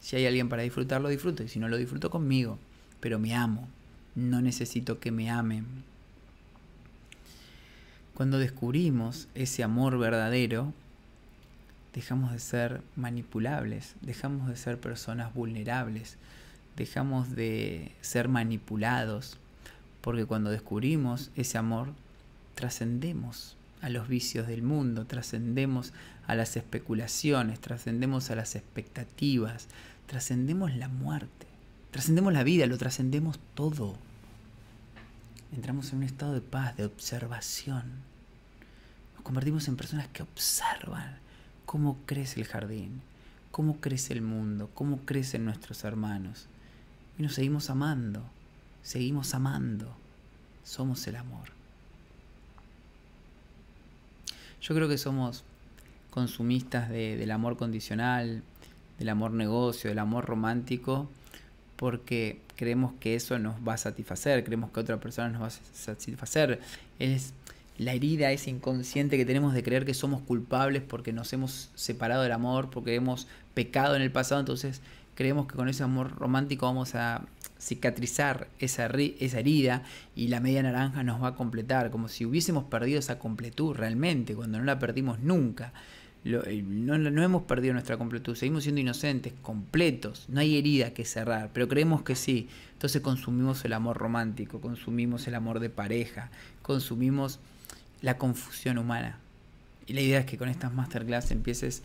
Si 0.00 0.16
hay 0.16 0.26
alguien 0.26 0.48
para 0.48 0.62
disfrutarlo, 0.62 1.08
disfruto. 1.08 1.42
Y 1.42 1.48
si 1.48 1.58
no 1.58 1.68
lo 1.68 1.76
disfruto 1.76 2.10
conmigo. 2.10 2.58
Pero 3.00 3.18
me 3.18 3.34
amo. 3.34 3.68
No 4.14 4.40
necesito 4.40 4.98
que 4.98 5.12
me 5.12 5.30
amen. 5.30 5.66
Cuando 8.14 8.38
descubrimos 8.38 9.28
ese 9.34 9.62
amor 9.62 9.98
verdadero, 9.98 10.72
dejamos 11.92 12.32
de 12.32 12.38
ser 12.38 12.80
manipulables, 12.96 13.94
dejamos 14.00 14.48
de 14.48 14.56
ser 14.56 14.80
personas 14.80 15.34
vulnerables, 15.34 16.16
dejamos 16.76 17.34
de 17.34 17.92
ser 18.00 18.28
manipulados, 18.28 19.38
porque 20.00 20.26
cuando 20.26 20.50
descubrimos 20.50 21.30
ese 21.34 21.58
amor, 21.58 21.92
trascendemos 22.54 23.56
a 23.82 23.88
los 23.88 24.08
vicios 24.08 24.46
del 24.46 24.62
mundo, 24.62 25.06
trascendemos 25.06 25.92
a 26.26 26.34
las 26.34 26.56
especulaciones, 26.56 27.60
trascendemos 27.60 28.30
a 28.30 28.36
las 28.36 28.54
expectativas, 28.54 29.68
trascendemos 30.06 30.74
la 30.74 30.88
muerte, 30.88 31.46
trascendemos 31.90 32.32
la 32.32 32.42
vida, 32.42 32.66
lo 32.66 32.78
trascendemos 32.78 33.38
todo. 33.54 33.96
Entramos 35.54 35.92
en 35.92 35.98
un 35.98 36.04
estado 36.04 36.34
de 36.34 36.40
paz, 36.40 36.76
de 36.76 36.84
observación. 36.84 37.84
Nos 39.14 39.22
convertimos 39.22 39.68
en 39.68 39.76
personas 39.76 40.08
que 40.08 40.22
observan 40.22 41.18
cómo 41.64 41.98
crece 42.06 42.40
el 42.40 42.46
jardín, 42.46 43.00
cómo 43.50 43.80
crece 43.80 44.12
el 44.12 44.22
mundo, 44.22 44.70
cómo 44.74 45.00
crecen 45.04 45.44
nuestros 45.44 45.84
hermanos. 45.84 46.48
Y 47.18 47.22
nos 47.22 47.34
seguimos 47.34 47.70
amando, 47.70 48.22
seguimos 48.82 49.34
amando. 49.34 49.94
Somos 50.64 51.06
el 51.06 51.16
amor. 51.16 51.48
Yo 54.60 54.74
creo 54.74 54.88
que 54.88 54.98
somos 54.98 55.44
consumistas 56.10 56.88
del 56.90 57.30
amor 57.30 57.56
condicional, 57.56 58.42
del 58.98 59.08
amor 59.08 59.30
negocio, 59.30 59.90
del 59.90 59.98
amor 59.98 60.24
romántico, 60.24 61.08
porque 61.76 62.40
creemos 62.56 62.92
que 62.98 63.14
eso 63.14 63.38
nos 63.38 63.56
va 63.66 63.74
a 63.74 63.78
satisfacer, 63.78 64.42
creemos 64.42 64.70
que 64.70 64.80
otra 64.80 64.98
persona 64.98 65.28
nos 65.28 65.42
va 65.42 65.46
a 65.46 65.50
satisfacer. 65.50 66.60
Es 66.98 67.32
la 67.78 67.92
herida, 67.92 68.32
ese 68.32 68.50
inconsciente 68.50 69.16
que 69.16 69.26
tenemos 69.26 69.52
de 69.54 69.62
creer 69.62 69.84
que 69.84 69.94
somos 69.94 70.22
culpables 70.22 70.82
porque 70.82 71.12
nos 71.12 71.32
hemos 71.32 71.70
separado 71.74 72.22
del 72.22 72.32
amor, 72.32 72.70
porque 72.70 72.94
hemos 72.94 73.28
pecado 73.54 73.94
en 73.94 74.02
el 74.02 74.10
pasado, 74.10 74.40
entonces 74.40 74.80
creemos 75.16 75.48
que 75.48 75.56
con 75.56 75.68
ese 75.68 75.82
amor 75.82 76.14
romántico 76.16 76.66
vamos 76.66 76.94
a 76.94 77.22
cicatrizar 77.58 78.48
esa, 78.58 78.86
esa 78.86 79.40
herida 79.40 79.82
y 80.14 80.28
la 80.28 80.40
media 80.40 80.62
naranja 80.62 81.02
nos 81.02 81.20
va 81.22 81.28
a 81.28 81.34
completar, 81.34 81.90
como 81.90 82.08
si 82.08 82.24
hubiésemos 82.24 82.64
perdido 82.64 82.98
esa 82.98 83.18
completud 83.18 83.74
realmente, 83.74 84.36
cuando 84.36 84.58
no 84.58 84.64
la 84.64 84.78
perdimos 84.78 85.18
nunca. 85.20 85.72
Eh, 86.24 86.62
no, 86.66 86.98
no, 86.98 87.22
hemos 87.22 87.42
perdido 87.42 87.72
nuestra 87.72 87.96
completud, 87.96 88.34
seguimos 88.34 88.64
siendo 88.64 88.80
inocentes, 88.80 89.32
completos, 89.42 90.26
no 90.28 90.40
hay 90.40 90.58
herida 90.58 90.92
que 90.92 91.04
cerrar, 91.04 91.50
pero 91.52 91.66
creemos 91.66 92.02
que 92.02 92.14
sí. 92.14 92.48
Entonces 92.72 93.00
consumimos 93.00 93.64
el 93.64 93.72
amor 93.72 93.96
romántico, 93.96 94.60
consumimos 94.60 95.26
el 95.28 95.34
amor 95.34 95.60
de 95.60 95.70
pareja, 95.70 96.30
consumimos 96.62 97.38
la 98.02 98.18
confusión 98.18 98.76
humana. 98.76 99.18
Y 99.86 99.94
la 99.94 100.00
idea 100.00 100.18
es 100.20 100.26
que 100.26 100.36
con 100.36 100.48
estas 100.48 100.74
masterclass 100.74 101.30
empieces 101.30 101.82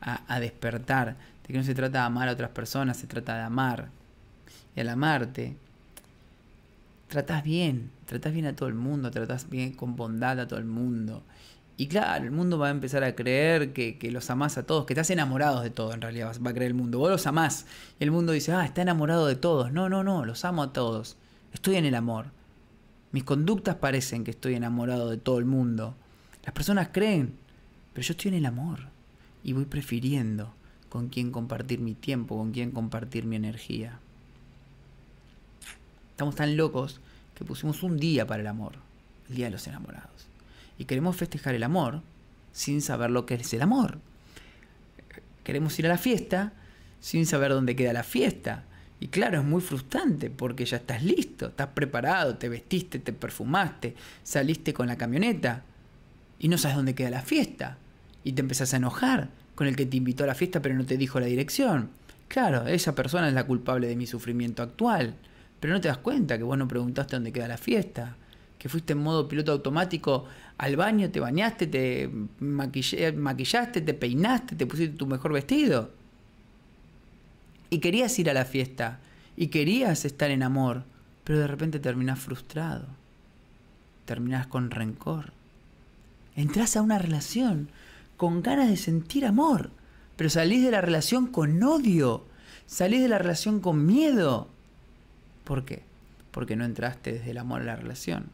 a, 0.00 0.22
a 0.32 0.40
despertar 0.40 1.16
que 1.50 1.58
no 1.58 1.64
se 1.64 1.74
trata 1.74 2.00
de 2.00 2.04
amar 2.04 2.28
a 2.28 2.32
otras 2.32 2.50
personas, 2.50 2.96
se 2.96 3.06
trata 3.06 3.36
de 3.36 3.42
amar. 3.42 3.88
Y 4.76 4.80
al 4.80 4.88
amarte, 4.88 5.56
tratas 7.08 7.42
bien, 7.42 7.90
tratas 8.06 8.32
bien 8.32 8.46
a 8.46 8.54
todo 8.54 8.68
el 8.68 8.74
mundo, 8.74 9.10
tratas 9.10 9.48
bien 9.50 9.72
con 9.72 9.96
bondad 9.96 10.38
a 10.40 10.48
todo 10.48 10.58
el 10.58 10.64
mundo. 10.64 11.22
Y 11.76 11.86
claro, 11.88 12.24
el 12.24 12.30
mundo 12.30 12.58
va 12.58 12.68
a 12.68 12.70
empezar 12.70 13.02
a 13.04 13.14
creer 13.14 13.72
que, 13.72 13.98
los 14.10 14.28
amás 14.28 14.58
a 14.58 14.64
todos, 14.64 14.84
que 14.84 14.92
estás 14.92 15.10
enamorado 15.10 15.62
de 15.62 15.70
todo 15.70 15.94
en 15.94 16.02
realidad, 16.02 16.36
va 16.44 16.50
a 16.50 16.54
creer 16.54 16.68
el 16.68 16.74
mundo. 16.74 16.98
Vos 16.98 17.10
los 17.10 17.26
amás. 17.26 17.66
Y 17.98 18.04
el 18.04 18.10
mundo 18.10 18.32
dice, 18.32 18.52
ah, 18.52 18.64
está 18.64 18.82
enamorado 18.82 19.26
de 19.26 19.34
todos. 19.34 19.72
No, 19.72 19.88
no, 19.88 20.04
no, 20.04 20.26
los 20.26 20.44
amo 20.44 20.62
a 20.62 20.72
todos. 20.72 21.16
Estoy 21.54 21.76
en 21.76 21.86
el 21.86 21.94
amor. 21.94 22.26
Mis 23.12 23.24
conductas 23.24 23.76
parecen 23.76 24.24
que 24.24 24.30
estoy 24.30 24.54
enamorado 24.54 25.08
de 25.08 25.16
todo 25.16 25.38
el 25.38 25.46
mundo. 25.46 25.94
Las 26.44 26.52
personas 26.52 26.90
creen, 26.92 27.34
pero 27.94 28.06
yo 28.06 28.12
estoy 28.12 28.28
en 28.28 28.34
el 28.34 28.46
amor. 28.46 28.80
Y 29.42 29.54
voy 29.54 29.64
prefiriendo 29.64 30.52
con 30.90 31.08
quién 31.08 31.30
compartir 31.30 31.80
mi 31.80 31.94
tiempo, 31.94 32.36
con 32.36 32.52
quién 32.52 32.70
compartir 32.70 33.24
mi 33.24 33.36
energía. 33.36 33.98
Estamos 36.10 36.34
tan 36.34 36.58
locos 36.58 37.00
que 37.34 37.46
pusimos 37.46 37.82
un 37.82 37.96
día 37.96 38.26
para 38.26 38.42
el 38.42 38.46
amor, 38.46 38.74
el 39.30 39.36
Día 39.36 39.46
de 39.46 39.52
los 39.52 39.66
Enamorados 39.66 40.30
y 40.80 40.86
queremos 40.86 41.14
festejar 41.14 41.54
el 41.54 41.62
amor 41.62 42.00
sin 42.52 42.80
saber 42.80 43.10
lo 43.10 43.26
que 43.26 43.34
es 43.34 43.52
el 43.52 43.60
amor. 43.60 43.98
Queremos 45.44 45.78
ir 45.78 45.84
a 45.84 45.90
la 45.90 45.98
fiesta 45.98 46.54
sin 47.00 47.26
saber 47.26 47.50
dónde 47.50 47.76
queda 47.76 47.92
la 47.92 48.02
fiesta. 48.02 48.64
Y 48.98 49.08
claro, 49.08 49.40
es 49.40 49.44
muy 49.44 49.60
frustrante 49.60 50.30
porque 50.30 50.64
ya 50.64 50.78
estás 50.78 51.04
listo, 51.04 51.48
estás 51.48 51.68
preparado, 51.74 52.38
te 52.38 52.48
vestiste, 52.48 52.98
te 52.98 53.12
perfumaste, 53.12 53.94
saliste 54.22 54.72
con 54.72 54.86
la 54.86 54.96
camioneta 54.96 55.64
y 56.38 56.48
no 56.48 56.56
sabes 56.56 56.78
dónde 56.78 56.94
queda 56.94 57.10
la 57.10 57.22
fiesta. 57.22 57.76
Y 58.24 58.32
te 58.32 58.40
empezás 58.40 58.72
a 58.72 58.78
enojar 58.78 59.28
con 59.60 59.66
el 59.66 59.76
que 59.76 59.84
te 59.84 59.98
invitó 59.98 60.24
a 60.24 60.26
la 60.26 60.34
fiesta 60.34 60.62
pero 60.62 60.74
no 60.74 60.86
te 60.86 60.96
dijo 60.96 61.20
la 61.20 61.26
dirección. 61.26 61.90
Claro, 62.28 62.66
esa 62.66 62.94
persona 62.94 63.28
es 63.28 63.34
la 63.34 63.44
culpable 63.44 63.88
de 63.88 63.94
mi 63.94 64.06
sufrimiento 64.06 64.62
actual. 64.62 65.16
Pero 65.60 65.74
no 65.74 65.82
te 65.82 65.88
das 65.88 65.98
cuenta 65.98 66.38
que 66.38 66.44
vos 66.44 66.56
no 66.56 66.66
preguntaste 66.66 67.16
dónde 67.16 67.30
queda 67.30 67.46
la 67.46 67.58
fiesta 67.58 68.16
que 68.58 68.70
fuiste 68.70 68.94
en 68.94 69.00
modo 69.00 69.28
piloto 69.28 69.52
automático 69.52 70.24
al 70.56 70.76
baño, 70.76 71.10
te 71.10 71.20
bañaste, 71.20 71.66
te 71.66 72.10
maquillaste, 72.40 73.82
te 73.82 73.92
peinaste, 73.92 74.56
te 74.56 74.66
pusiste 74.66 74.96
tu 74.96 75.06
mejor 75.06 75.34
vestido. 75.34 75.90
Y 77.68 77.80
querías 77.80 78.18
ir 78.18 78.30
a 78.30 78.34
la 78.34 78.46
fiesta, 78.46 79.00
y 79.36 79.48
querías 79.48 80.06
estar 80.06 80.30
en 80.30 80.42
amor, 80.42 80.84
pero 81.24 81.38
de 81.38 81.46
repente 81.48 81.80
terminás 81.80 82.18
frustrado, 82.18 82.86
terminás 84.06 84.46
con 84.46 84.70
rencor. 84.70 85.34
Entrás 86.34 86.78
a 86.78 86.82
una 86.82 86.98
relación 86.98 87.68
con 88.20 88.42
ganas 88.42 88.68
de 88.68 88.76
sentir 88.76 89.24
amor, 89.24 89.70
pero 90.16 90.28
salís 90.28 90.62
de 90.62 90.70
la 90.70 90.82
relación 90.82 91.26
con 91.26 91.62
odio, 91.62 92.26
salís 92.66 93.00
de 93.00 93.08
la 93.08 93.16
relación 93.16 93.60
con 93.60 93.86
miedo. 93.86 94.50
¿Por 95.44 95.64
qué? 95.64 95.84
Porque 96.30 96.54
no 96.54 96.66
entraste 96.66 97.14
desde 97.14 97.30
el 97.30 97.38
amor 97.38 97.62
a 97.62 97.64
la 97.64 97.76
relación 97.76 98.28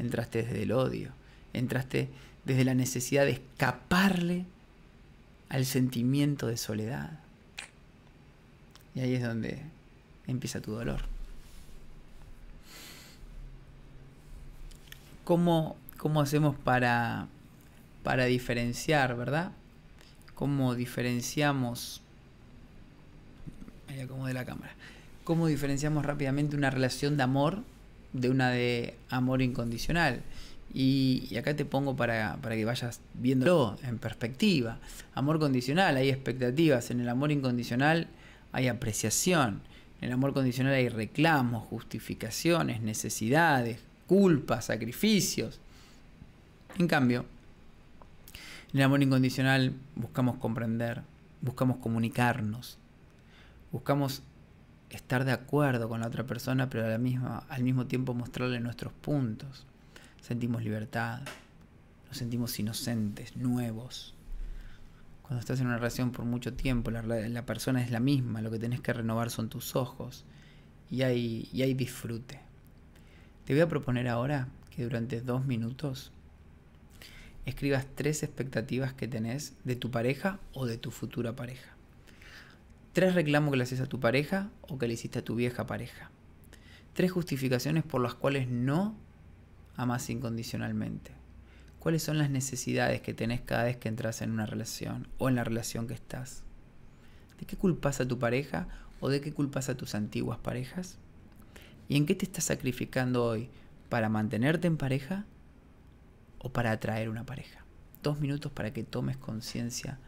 entraste 0.00 0.42
desde 0.42 0.62
el 0.62 0.72
odio, 0.72 1.12
entraste 1.52 2.08
desde 2.44 2.64
la 2.64 2.74
necesidad 2.74 3.24
de 3.24 3.32
escaparle 3.32 4.46
al 5.48 5.66
sentimiento 5.66 6.46
de 6.46 6.56
soledad. 6.56 7.20
Y 8.94 9.00
ahí 9.00 9.14
es 9.14 9.22
donde 9.22 9.62
empieza 10.26 10.60
tu 10.60 10.72
dolor. 10.72 11.02
¿Cómo, 15.24 15.76
cómo 15.98 16.20
hacemos 16.22 16.56
para, 16.56 17.28
para 18.02 18.24
diferenciar, 18.24 19.16
verdad? 19.16 19.52
¿Cómo 20.34 20.74
diferenciamos... 20.74 22.02
como 24.08 24.26
de 24.26 24.34
la 24.34 24.44
cámara. 24.44 24.72
¿Cómo 25.24 25.46
diferenciamos 25.46 26.04
rápidamente 26.04 26.56
una 26.56 26.70
relación 26.70 27.16
de 27.16 27.22
amor 27.22 27.62
de 28.12 28.30
una 28.30 28.50
de 28.50 28.94
amor 29.08 29.42
incondicional. 29.42 30.22
Y, 30.72 31.36
acá 31.36 31.56
te 31.56 31.64
pongo 31.64 31.96
para, 31.96 32.38
para, 32.40 32.54
que 32.54 32.64
vayas 32.64 33.00
viéndolo 33.14 33.76
en 33.82 33.98
perspectiva. 33.98 34.78
Amor 35.14 35.38
condicional, 35.38 35.96
hay 35.96 36.10
expectativas. 36.10 36.90
En 36.90 37.00
el 37.00 37.08
amor 37.08 37.32
incondicional 37.32 38.06
hay 38.52 38.68
apreciación. 38.68 39.62
En 40.00 40.08
el 40.08 40.12
amor 40.12 40.32
condicional 40.32 40.74
hay 40.74 40.88
reclamos, 40.88 41.66
justificaciones, 41.66 42.80
necesidades, 42.80 43.80
culpas, 44.06 44.66
sacrificios. 44.66 45.58
En 46.78 46.86
cambio, 46.86 47.24
en 48.72 48.78
el 48.78 48.84
amor 48.84 49.02
incondicional 49.02 49.74
buscamos 49.96 50.36
comprender, 50.36 51.02
buscamos 51.40 51.78
comunicarnos, 51.78 52.78
buscamos 53.72 54.22
estar 54.90 55.24
de 55.24 55.32
acuerdo 55.32 55.88
con 55.88 56.00
la 56.00 56.06
otra 56.06 56.24
persona, 56.24 56.68
pero 56.68 56.86
al 56.86 57.62
mismo 57.62 57.86
tiempo 57.86 58.14
mostrarle 58.14 58.60
nuestros 58.60 58.92
puntos. 58.92 59.66
Sentimos 60.20 60.62
libertad, 60.62 61.20
nos 62.08 62.16
sentimos 62.16 62.58
inocentes, 62.58 63.36
nuevos. 63.36 64.14
Cuando 65.22 65.40
estás 65.40 65.60
en 65.60 65.66
una 65.66 65.76
relación 65.76 66.12
por 66.12 66.24
mucho 66.24 66.52
tiempo, 66.54 66.90
la, 66.90 67.02
la 67.02 67.46
persona 67.46 67.82
es 67.82 67.90
la 67.90 68.00
misma, 68.00 68.40
lo 68.40 68.50
que 68.50 68.58
tenés 68.58 68.80
que 68.80 68.92
renovar 68.92 69.30
son 69.30 69.48
tus 69.48 69.76
ojos 69.76 70.24
y 70.90 71.02
hay, 71.02 71.48
y 71.52 71.62
hay 71.62 71.74
disfrute. 71.74 72.40
Te 73.44 73.52
voy 73.52 73.62
a 73.62 73.68
proponer 73.68 74.08
ahora 74.08 74.48
que 74.70 74.84
durante 74.84 75.20
dos 75.20 75.44
minutos 75.44 76.12
escribas 77.50 77.86
tres 77.94 78.22
expectativas 78.22 78.94
que 78.94 79.08
tenés 79.08 79.54
de 79.64 79.76
tu 79.76 79.90
pareja 79.90 80.40
o 80.52 80.66
de 80.66 80.78
tu 80.78 80.90
futura 80.90 81.36
pareja. 81.36 81.74
Tres 82.92 83.14
reclamos 83.14 83.50
que 83.50 83.56
le 83.56 83.62
haces 83.62 83.80
a 83.80 83.86
tu 83.86 84.00
pareja 84.00 84.50
o 84.62 84.78
que 84.78 84.88
le 84.88 84.94
hiciste 84.94 85.20
a 85.20 85.24
tu 85.24 85.34
vieja 85.34 85.66
pareja. 85.66 86.10
Tres 86.94 87.12
justificaciones 87.12 87.84
por 87.84 88.00
las 88.00 88.14
cuales 88.14 88.48
no 88.48 88.96
amas 89.76 90.10
incondicionalmente. 90.10 91.12
¿Cuáles 91.78 92.02
son 92.02 92.18
las 92.18 92.30
necesidades 92.30 93.00
que 93.00 93.14
tenés 93.14 93.40
cada 93.40 93.64
vez 93.64 93.76
que 93.76 93.88
entras 93.88 94.22
en 94.22 94.32
una 94.32 94.44
relación 94.44 95.08
o 95.18 95.28
en 95.28 95.36
la 95.36 95.44
relación 95.44 95.86
que 95.86 95.94
estás? 95.94 96.42
¿De 97.38 97.46
qué 97.46 97.56
culpas 97.56 98.00
a 98.00 98.08
tu 98.08 98.18
pareja 98.18 98.68
o 99.00 99.08
de 99.08 99.20
qué 99.20 99.32
culpas 99.32 99.68
a 99.68 99.76
tus 99.76 99.94
antiguas 99.94 100.38
parejas? 100.38 100.98
¿Y 101.88 101.96
en 101.96 102.06
qué 102.06 102.14
te 102.14 102.26
estás 102.26 102.44
sacrificando 102.44 103.24
hoy? 103.24 103.48
¿Para 103.88 104.08
mantenerte 104.08 104.66
en 104.66 104.76
pareja 104.76 105.24
o 106.40 106.50
para 106.50 106.72
atraer 106.72 107.08
una 107.08 107.24
pareja? 107.24 107.64
Dos 108.02 108.18
minutos 108.18 108.50
para 108.50 108.72
que 108.72 108.82
tomes 108.82 109.16
conciencia 109.16 109.98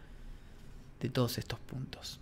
de 1.00 1.08
todos 1.08 1.38
estos 1.38 1.60
puntos. 1.60 2.21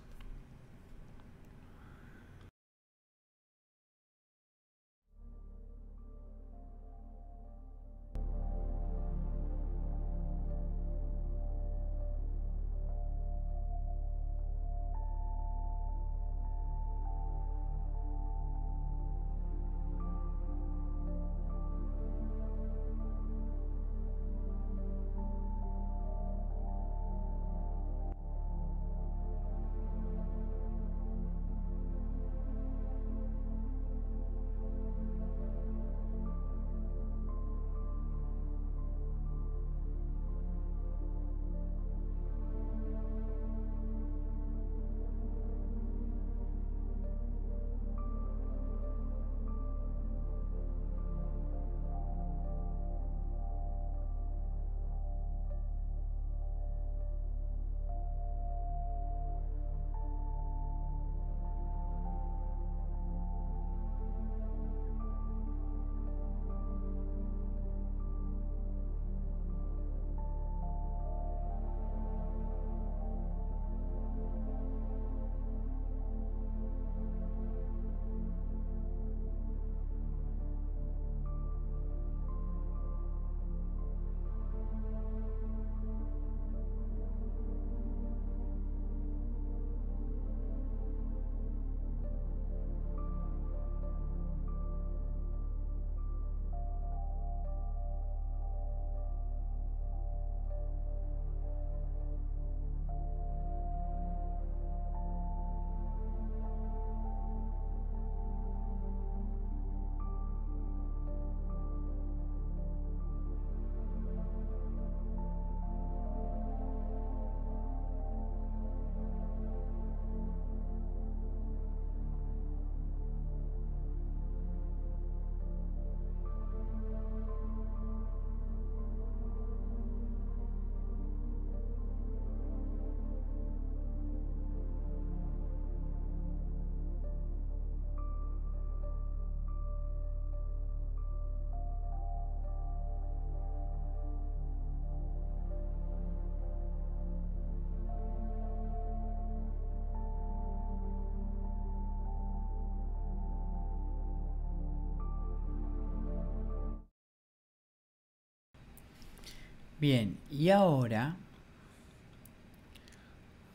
Bien, 159.81 160.19
y 160.31 160.51
ahora, 160.51 161.17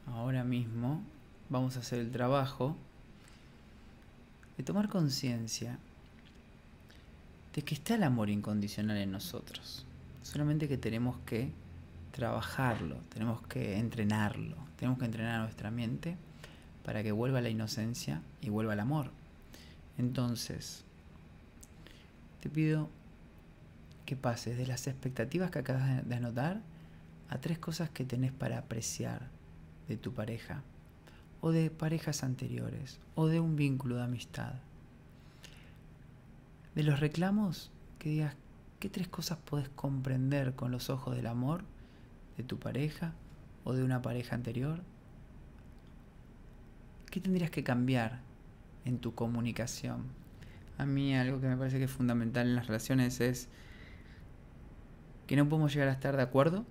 ahora 0.07 0.43
mismo, 0.43 1.03
vamos 1.49 1.77
a 1.77 1.81
hacer 1.81 1.99
el 1.99 2.11
trabajo 2.11 2.75
de 4.57 4.63
tomar 4.63 4.89
conciencia 4.89 5.77
de 7.53 7.61
que 7.61 7.75
está 7.75 7.93
el 7.93 8.01
amor 8.01 8.31
incondicional 8.31 8.97
en 8.97 9.11
nosotros. 9.11 9.85
Solamente 10.23 10.67
que 10.67 10.79
tenemos 10.79 11.15
que 11.27 11.51
trabajarlo, 12.11 12.97
tenemos 13.13 13.43
que 13.43 13.77
entrenarlo, 13.77 14.55
tenemos 14.79 14.97
que 14.97 15.05
entrenar 15.05 15.35
a 15.35 15.43
nuestra 15.43 15.69
mente 15.69 16.17
para 16.83 17.03
que 17.03 17.11
vuelva 17.11 17.39
la 17.39 17.49
inocencia 17.49 18.23
y 18.41 18.49
vuelva 18.49 18.73
el 18.73 18.79
amor. 18.79 19.11
Entonces, 19.99 20.83
te 22.41 22.49
pido 22.49 22.89
que 24.05 24.15
pases 24.15 24.57
de 24.57 24.67
las 24.67 24.87
expectativas 24.87 25.51
que 25.51 25.59
acabas 25.59 26.07
de 26.07 26.15
anotar 26.15 26.61
a 27.29 27.39
tres 27.39 27.57
cosas 27.57 27.89
que 27.89 28.05
tenés 28.05 28.31
para 28.31 28.59
apreciar 28.59 29.29
de 29.87 29.97
tu 29.97 30.13
pareja, 30.13 30.61
o 31.41 31.51
de 31.51 31.69
parejas 31.69 32.23
anteriores, 32.23 32.99
o 33.15 33.27
de 33.27 33.39
un 33.39 33.55
vínculo 33.55 33.97
de 33.97 34.03
amistad. 34.03 34.53
De 36.75 36.83
los 36.83 36.99
reclamos, 36.99 37.71
que 37.99 38.09
digas 38.09 38.35
qué 38.79 38.89
tres 38.89 39.07
cosas 39.07 39.37
puedes 39.43 39.69
comprender 39.69 40.53
con 40.55 40.71
los 40.71 40.89
ojos 40.89 41.15
del 41.15 41.27
amor 41.27 41.63
de 42.37 42.43
tu 42.43 42.59
pareja 42.59 43.13
o 43.63 43.73
de 43.73 43.83
una 43.83 44.01
pareja 44.01 44.35
anterior. 44.35 44.81
¿Qué 47.09 47.21
tendrías 47.21 47.49
que 47.49 47.63
cambiar 47.63 48.19
en 48.83 48.99
tu 48.99 49.15
comunicación? 49.15 50.03
A 50.77 50.85
mí 50.85 51.15
algo 51.15 51.39
que 51.39 51.47
me 51.47 51.55
parece 51.55 51.77
que 51.77 51.85
es 51.85 51.91
fundamental 51.91 52.47
en 52.47 52.55
las 52.55 52.67
relaciones 52.67 53.21
es 53.21 53.47
que 55.27 55.35
no 55.35 55.49
podemos 55.49 55.73
llegar 55.73 55.89
a 55.89 55.93
estar 55.93 56.15
de 56.15 56.23
acuerdo 56.23 56.65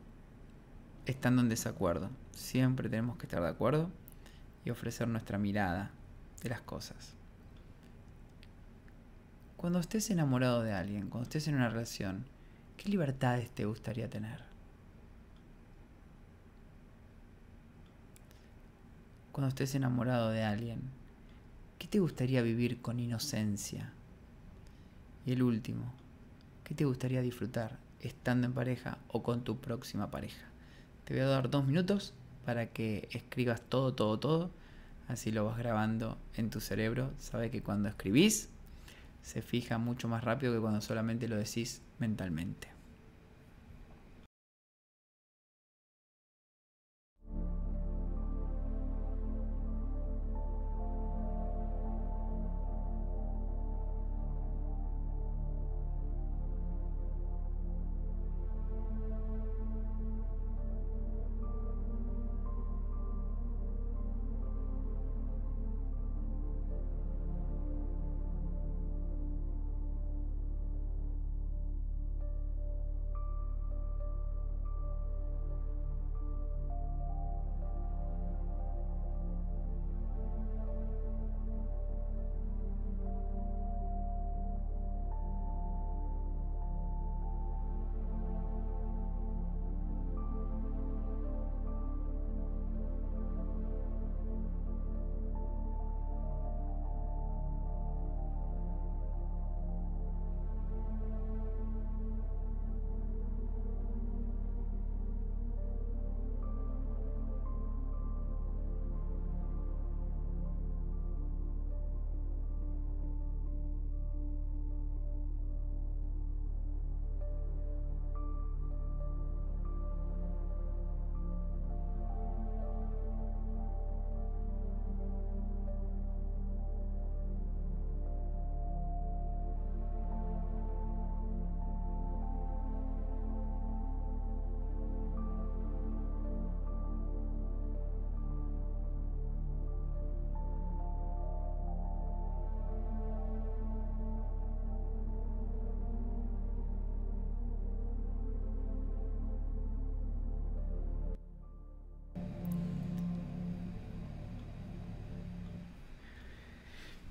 estando 1.07 1.43
en 1.43 1.49
desacuerdo. 1.49 2.11
Siempre 2.33 2.89
tenemos 2.89 3.17
que 3.17 3.27
estar 3.27 3.43
de 3.43 3.49
acuerdo 3.49 3.91
y 4.65 4.71
ofrecer 4.71 5.09
nuestra 5.09 5.39
mirada 5.39 5.91
de 6.43 6.49
las 6.49 6.61
cosas. 6.61 7.15
Cuando 9.57 9.81
estés 9.81 10.11
enamorado 10.11 10.63
de 10.63 10.73
alguien, 10.73 11.09
cuando 11.09 11.25
estés 11.25 11.49
en 11.49 11.57
una 11.57 11.69
relación, 11.69 12.27
¿qué 12.77 12.89
libertades 12.89 13.51
te 13.51 13.65
gustaría 13.65 14.11
tener? 14.11 14.43
Cuando 19.33 19.49
estés 19.49 19.75
enamorado 19.75 20.31
de 20.31 20.45
alguien, 20.45 20.83
¿qué 21.79 21.89
te 21.89 21.99
gustaría 21.99 22.43
vivir 22.43 22.81
con 22.81 23.01
inocencia? 23.01 23.93
Y 25.27 25.33
el 25.33 25.43
último, 25.43 25.93
¿qué 26.63 26.75
te 26.75 26.85
gustaría 26.85 27.21
disfrutar 27.23 27.84
estando 28.09 28.47
en 28.47 28.53
pareja 28.53 28.99
o 29.09 29.23
con 29.23 29.45
tu 29.45 29.61
próxima 29.61 30.11
pareja? 30.11 30.47
Te 31.05 31.15
voy 31.15 31.23
a 31.23 31.27
dar 31.27 31.51
dos 31.51 31.67
minutos 31.67 32.15
para 32.45 32.67
que 32.67 33.09
escribas 33.13 33.63
todo, 33.63 33.95
todo, 33.95 34.19
todo. 34.19 34.51
Así 35.09 35.33
lo 35.33 35.45
vas 35.45 35.59
grabando 35.59 36.19
en 36.37 36.51
tu 36.51 36.61
cerebro. 36.61 37.13
Sabe 37.19 37.51
que 37.51 37.63
cuando 37.63 37.89
escribís 37.89 38.49
se 39.23 39.43
fija 39.43 39.79
mucho 39.79 40.09
más 40.09 40.25
rápido 40.25 40.53
que 40.53 40.61
cuando 40.61 40.81
solamente 40.81 41.29
lo 41.29 41.37
decís 41.37 41.83
mentalmente. 41.99 42.74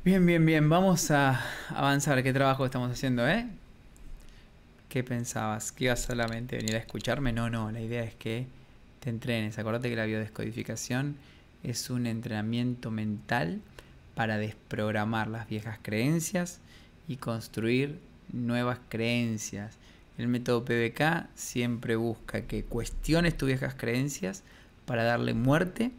Bien, 0.05 0.25
bien, 0.25 0.45
bien. 0.45 0.67
Vamos 0.67 1.11
a 1.11 1.41
avanzar. 1.69 2.21
¿Qué 2.23 2.33
trabajo 2.33 2.65
estamos 2.65 2.91
haciendo, 2.91 3.25
eh? 3.25 3.47
¿Qué 4.89 5.01
pensabas? 5.01 5.71
¿Que 5.71 5.85
ibas 5.85 6.01
solamente 6.01 6.57
a 6.57 6.59
venir 6.59 6.75
a 6.75 6.79
escucharme? 6.79 7.31
No, 7.31 7.49
no. 7.49 7.71
La 7.71 7.79
idea 7.79 8.03
es 8.03 8.13
que 8.13 8.45
te 8.99 9.09
entrenes. 9.09 9.57
Acordate 9.59 9.89
que 9.89 9.95
la 9.95 10.03
biodescodificación 10.03 11.15
es 11.63 11.89
un 11.89 12.05
entrenamiento 12.05 12.91
mental 12.91 13.61
para 14.13 14.37
desprogramar 14.37 15.29
las 15.29 15.47
viejas 15.47 15.79
creencias 15.81 16.59
y 17.07 17.15
construir 17.15 17.97
nuevas 18.33 18.79
creencias. 18.89 19.77
El 20.17 20.27
método 20.27 20.65
PBK 20.65 21.29
siempre 21.33 21.95
busca 21.95 22.41
que 22.41 22.65
cuestiones 22.65 23.37
tus 23.37 23.47
viejas 23.47 23.73
creencias 23.73 24.43
para 24.85 25.05
darle 25.05 25.33
muerte 25.33 25.91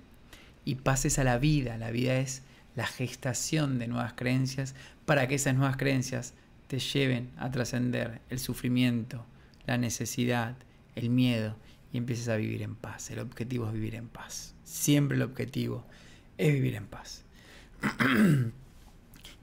y 0.67 0.75
pases 0.75 1.19
a 1.19 1.25
la 1.25 1.39
vida. 1.39 1.79
La 1.79 1.91
vida 1.91 2.19
es 2.19 2.43
la 2.77 2.87
gestación 2.87 3.79
de 3.79 3.89
nuevas 3.89 4.15
creencias 4.15 4.75
para 5.05 5.29
que 5.29 5.37
esas 5.37 5.55
nuevas 5.55 5.77
creencias 5.77 6.35
te 6.67 6.79
lleven 6.79 7.31
a 7.37 7.51
trascender 7.51 8.21
el 8.31 8.39
sufrimiento, 8.39 9.25
la 9.67 9.79
necesidad, 9.79 10.57
el 10.95 11.11
miedo 11.11 11.57
y 11.93 11.99
empieces 11.99 12.29
a 12.29 12.37
vivir 12.37 12.63
en 12.63 12.75
paz. 12.75 13.11
El 13.11 13.21
objetivo 13.21 13.67
es 13.67 13.73
vivir 13.73 13.95
en 13.95 14.09
paz. 14.09 14.55
Siempre 14.65 15.17
el 15.17 15.23
objetivo 15.23 15.85
es 16.39 16.53
vivir 16.53 16.75
en 16.75 16.87
paz. 16.87 17.25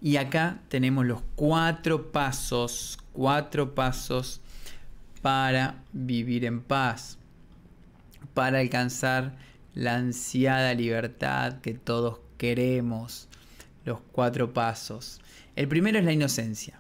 y 0.01 0.17
acá 0.17 0.59
tenemos 0.67 1.05
los 1.05 1.21
cuatro 1.35 2.11
pasos, 2.11 2.97
cuatro 3.13 3.75
pasos 3.75 4.41
para 5.21 5.83
vivir 5.93 6.45
en 6.45 6.61
paz, 6.61 7.17
para 8.33 8.59
alcanzar 8.59 9.37
la 9.73 9.95
ansiada 9.95 10.73
libertad 10.73 11.61
que 11.61 11.73
todos 11.73 12.19
queremos, 12.41 13.27
los 13.85 13.99
cuatro 14.11 14.51
pasos. 14.51 15.21
El 15.55 15.67
primero 15.67 15.99
es 15.99 16.05
la 16.05 16.11
inocencia. 16.11 16.79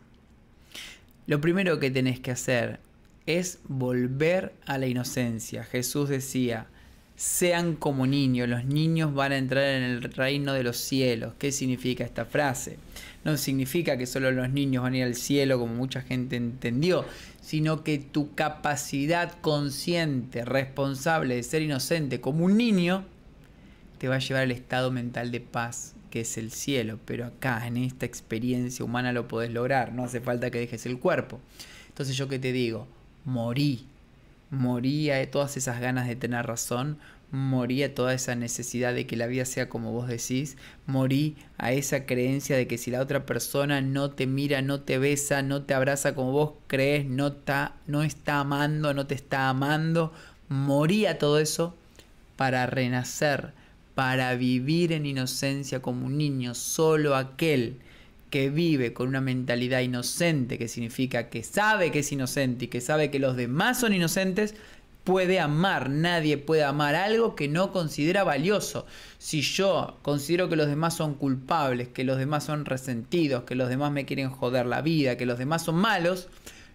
Lo 1.27 1.39
primero 1.39 1.79
que 1.79 1.91
tenés 1.91 2.19
que 2.19 2.31
hacer 2.31 2.79
es 3.27 3.59
volver 3.67 4.53
a 4.65 4.79
la 4.79 4.87
inocencia. 4.87 5.63
Jesús 5.63 6.09
decía, 6.09 6.65
sean 7.15 7.75
como 7.75 8.07
niños, 8.07 8.49
los 8.49 8.65
niños 8.65 9.13
van 9.13 9.33
a 9.33 9.37
entrar 9.37 9.65
en 9.65 9.83
el 9.83 10.01
reino 10.01 10.53
de 10.53 10.63
los 10.63 10.77
cielos. 10.77 11.35
¿Qué 11.37 11.51
significa 11.51 12.03
esta 12.03 12.25
frase? 12.25 12.79
No 13.23 13.37
significa 13.37 13.97
que 13.97 14.07
solo 14.07 14.31
los 14.31 14.49
niños 14.49 14.81
van 14.81 14.93
a 14.93 14.97
ir 14.97 15.03
al 15.03 15.13
cielo 15.13 15.59
como 15.59 15.75
mucha 15.75 16.01
gente 16.01 16.37
entendió, 16.37 17.05
sino 17.39 17.83
que 17.83 17.99
tu 17.99 18.33
capacidad 18.33 19.39
consciente, 19.41 20.43
responsable 20.43 21.35
de 21.35 21.43
ser 21.43 21.61
inocente 21.61 22.19
como 22.19 22.45
un 22.45 22.57
niño, 22.57 23.05
te 24.01 24.07
va 24.07 24.15
a 24.15 24.19
llevar 24.19 24.41
al 24.41 24.51
estado 24.51 24.89
mental 24.89 25.29
de 25.29 25.41
paz 25.41 25.93
que 26.09 26.21
es 26.21 26.35
el 26.39 26.51
cielo. 26.51 26.97
Pero 27.05 27.27
acá, 27.27 27.67
en 27.67 27.77
esta 27.77 28.07
experiencia 28.07 28.83
humana, 28.83 29.13
lo 29.13 29.27
podés 29.27 29.51
lograr, 29.51 29.93
no 29.93 30.03
hace 30.03 30.21
falta 30.21 30.49
que 30.49 30.57
dejes 30.57 30.87
el 30.87 30.97
cuerpo. 30.97 31.39
Entonces 31.87 32.17
yo 32.17 32.27
que 32.27 32.39
te 32.39 32.51
digo, 32.51 32.87
morí. 33.25 33.85
Moría 34.49 35.17
de 35.17 35.27
todas 35.27 35.55
esas 35.55 35.79
ganas 35.79 36.07
de 36.07 36.15
tener 36.15 36.47
razón, 36.47 36.97
morí 37.29 37.83
a 37.83 37.93
toda 37.93 38.15
esa 38.15 38.33
necesidad 38.33 38.95
de 38.95 39.05
que 39.05 39.15
la 39.15 39.27
vida 39.27 39.45
sea 39.45 39.69
como 39.69 39.91
vos 39.91 40.07
decís, 40.07 40.57
morí 40.87 41.35
a 41.59 41.71
esa 41.71 42.07
creencia 42.07 42.57
de 42.57 42.65
que 42.65 42.79
si 42.79 42.89
la 42.89 43.01
otra 43.01 43.27
persona 43.27 43.81
no 43.81 44.09
te 44.09 44.25
mira, 44.25 44.63
no 44.63 44.81
te 44.81 44.97
besa, 44.97 45.43
no 45.43 45.61
te 45.61 45.75
abraza 45.75 46.15
como 46.15 46.31
vos 46.31 46.53
crees, 46.65 47.05
no 47.05 47.27
está, 47.27 47.75
no 47.85 48.01
está 48.01 48.39
amando, 48.39 48.95
no 48.95 49.05
te 49.05 49.13
está 49.13 49.47
amando, 49.47 50.11
morí 50.49 51.05
a 51.05 51.19
todo 51.19 51.37
eso 51.37 51.75
para 52.35 52.65
renacer, 52.65 53.53
para 53.95 54.35
vivir 54.35 54.93
en 54.93 55.05
inocencia 55.05 55.81
como 55.81 56.05
un 56.05 56.17
niño, 56.17 56.55
solo 56.55 57.15
aquel 57.15 57.77
que 58.29 58.49
vive 58.49 58.93
con 58.93 59.09
una 59.09 59.21
mentalidad 59.21 59.81
inocente, 59.81 60.57
que 60.57 60.69
significa 60.69 61.29
que 61.29 61.43
sabe 61.43 61.91
que 61.91 61.99
es 61.99 62.11
inocente 62.11 62.65
y 62.65 62.67
que 62.69 62.79
sabe 62.79 63.11
que 63.11 63.19
los 63.19 63.35
demás 63.35 63.79
son 63.81 63.93
inocentes, 63.93 64.55
puede 65.03 65.39
amar. 65.41 65.89
Nadie 65.89 66.37
puede 66.37 66.63
amar 66.63 66.95
algo 66.95 67.35
que 67.35 67.49
no 67.49 67.73
considera 67.73 68.23
valioso. 68.23 68.85
Si 69.17 69.41
yo 69.41 69.97
considero 70.01 70.47
que 70.47 70.55
los 70.55 70.67
demás 70.67 70.95
son 70.95 71.15
culpables, 71.15 71.89
que 71.89 72.05
los 72.05 72.17
demás 72.17 72.45
son 72.45 72.63
resentidos, 72.63 73.43
que 73.43 73.55
los 73.55 73.67
demás 73.67 73.91
me 73.91 74.05
quieren 74.05 74.29
joder 74.29 74.65
la 74.65 74.81
vida, 74.81 75.17
que 75.17 75.25
los 75.25 75.37
demás 75.37 75.65
son 75.65 75.75
malos, 75.75 76.29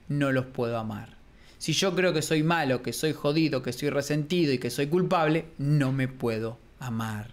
no 0.08 0.32
los 0.32 0.44
puedo 0.46 0.76
amar. 0.76 1.16
Si 1.56 1.72
yo 1.72 1.94
creo 1.94 2.12
que 2.12 2.20
soy 2.20 2.42
malo, 2.42 2.82
que 2.82 2.92
soy 2.92 3.14
jodido, 3.14 3.62
que 3.62 3.72
soy 3.72 3.88
resentido 3.88 4.52
y 4.52 4.58
que 4.58 4.68
soy 4.68 4.88
culpable, 4.88 5.46
no 5.56 5.90
me 5.90 6.06
puedo 6.06 6.65
amar. 6.78 7.30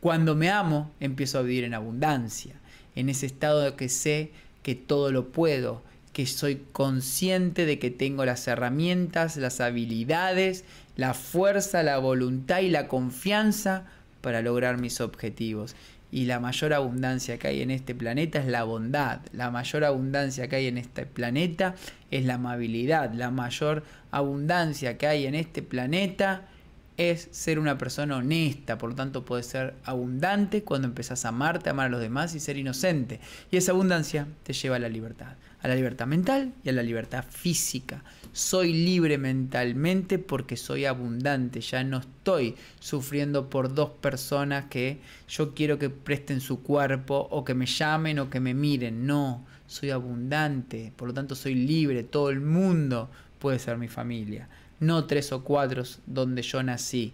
Cuando 0.00 0.34
me 0.34 0.50
amo, 0.50 0.92
empiezo 1.00 1.38
a 1.38 1.42
vivir 1.42 1.64
en 1.64 1.74
abundancia 1.74 2.54
en 2.96 3.08
ese 3.08 3.26
estado 3.26 3.60
de 3.60 3.74
que 3.74 3.88
sé 3.88 4.32
que 4.62 4.74
todo 4.74 5.12
lo 5.12 5.28
puedo, 5.28 5.82
que 6.12 6.26
soy 6.26 6.62
consciente 6.72 7.66
de 7.66 7.78
que 7.78 7.90
tengo 7.90 8.24
las 8.24 8.48
herramientas, 8.48 9.36
las 9.36 9.60
habilidades, 9.60 10.64
la 10.96 11.14
fuerza, 11.14 11.82
la 11.82 11.98
voluntad 11.98 12.60
y 12.60 12.70
la 12.70 12.88
confianza 12.88 13.84
para 14.22 14.40
lograr 14.40 14.78
mis 14.78 15.00
objetivos. 15.00 15.76
Y 16.10 16.24
la 16.24 16.40
mayor 16.40 16.72
abundancia 16.72 17.38
que 17.38 17.48
hay 17.48 17.60
en 17.60 17.70
este 17.70 17.94
planeta 17.94 18.38
es 18.38 18.46
la 18.46 18.64
bondad. 18.64 19.20
La 19.32 19.50
mayor 19.50 19.84
abundancia 19.84 20.48
que 20.48 20.56
hay 20.56 20.66
en 20.68 20.78
este 20.78 21.04
planeta 21.04 21.74
es 22.10 22.24
la 22.24 22.34
amabilidad. 22.34 23.12
La 23.12 23.30
mayor 23.30 23.84
abundancia 24.10 24.96
que 24.96 25.06
hay 25.06 25.26
en 25.26 25.34
este 25.34 25.62
planeta 25.62 26.48
es 26.96 27.28
ser 27.30 27.58
una 27.58 27.76
persona 27.78 28.16
honesta, 28.16 28.78
por 28.78 28.90
lo 28.90 28.96
tanto 28.96 29.24
puedes 29.24 29.46
ser 29.46 29.74
abundante 29.84 30.62
cuando 30.62 30.88
empezás 30.88 31.24
a 31.24 31.28
amarte, 31.28 31.68
a 31.68 31.72
amar 31.72 31.86
a 31.86 31.90
los 31.90 32.00
demás 32.00 32.34
y 32.34 32.40
ser 32.40 32.56
inocente. 32.56 33.20
Y 33.50 33.56
esa 33.56 33.72
abundancia 33.72 34.26
te 34.42 34.52
lleva 34.52 34.76
a 34.76 34.78
la 34.78 34.88
libertad, 34.88 35.34
a 35.60 35.68
la 35.68 35.74
libertad 35.74 36.06
mental 36.06 36.52
y 36.64 36.70
a 36.70 36.72
la 36.72 36.82
libertad 36.82 37.24
física. 37.28 38.02
Soy 38.32 38.72
libre 38.72 39.18
mentalmente 39.18 40.18
porque 40.18 40.56
soy 40.56 40.84
abundante, 40.84 41.60
ya 41.60 41.84
no 41.84 41.98
estoy 41.98 42.54
sufriendo 42.80 43.48
por 43.48 43.74
dos 43.74 43.90
personas 43.90 44.66
que 44.66 45.00
yo 45.28 45.54
quiero 45.54 45.78
que 45.78 45.90
presten 45.90 46.40
su 46.40 46.62
cuerpo 46.62 47.28
o 47.30 47.44
que 47.44 47.54
me 47.54 47.66
llamen 47.66 48.18
o 48.18 48.30
que 48.30 48.40
me 48.40 48.54
miren, 48.54 49.06
no, 49.06 49.44
soy 49.66 49.90
abundante, 49.90 50.92
por 50.96 51.08
lo 51.08 51.14
tanto 51.14 51.34
soy 51.34 51.54
libre, 51.54 52.04
todo 52.04 52.30
el 52.30 52.40
mundo 52.40 53.10
puede 53.38 53.58
ser 53.58 53.78
mi 53.78 53.88
familia 53.88 54.48
no 54.80 55.04
tres 55.06 55.32
o 55.32 55.42
cuatro 55.42 55.82
donde 56.06 56.42
yo 56.42 56.62
nací. 56.62 57.12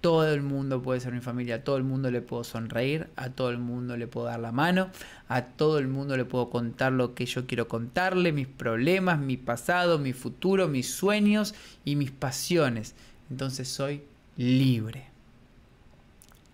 Todo 0.00 0.32
el 0.32 0.40
mundo 0.40 0.80
puede 0.80 1.00
ser 1.00 1.12
mi 1.12 1.20
familia, 1.20 1.56
a 1.56 1.64
todo 1.64 1.76
el 1.76 1.84
mundo 1.84 2.10
le 2.10 2.22
puedo 2.22 2.42
sonreír, 2.42 3.08
a 3.16 3.28
todo 3.28 3.50
el 3.50 3.58
mundo 3.58 3.98
le 3.98 4.06
puedo 4.06 4.28
dar 4.28 4.40
la 4.40 4.50
mano, 4.50 4.88
a 5.28 5.42
todo 5.42 5.78
el 5.78 5.88
mundo 5.88 6.16
le 6.16 6.24
puedo 6.24 6.48
contar 6.48 6.92
lo 6.92 7.14
que 7.14 7.26
yo 7.26 7.46
quiero 7.46 7.68
contarle, 7.68 8.32
mis 8.32 8.46
problemas, 8.46 9.18
mi 9.18 9.36
pasado, 9.36 9.98
mi 9.98 10.14
futuro, 10.14 10.68
mis 10.68 10.90
sueños 10.90 11.54
y 11.84 11.96
mis 11.96 12.10
pasiones. 12.10 12.94
Entonces 13.28 13.68
soy 13.68 14.02
libre. 14.38 15.08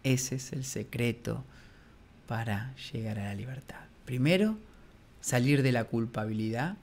Ese 0.02 0.36
es 0.36 0.52
el 0.52 0.64
secreto 0.64 1.44
para 2.26 2.74
llegar 2.92 3.20
a 3.20 3.24
la 3.26 3.34
libertad. 3.34 3.78
Primero, 4.04 4.57
salir 5.20 5.62
de 5.62 5.70
la 5.70 5.84
culpabilidad, 5.84 6.76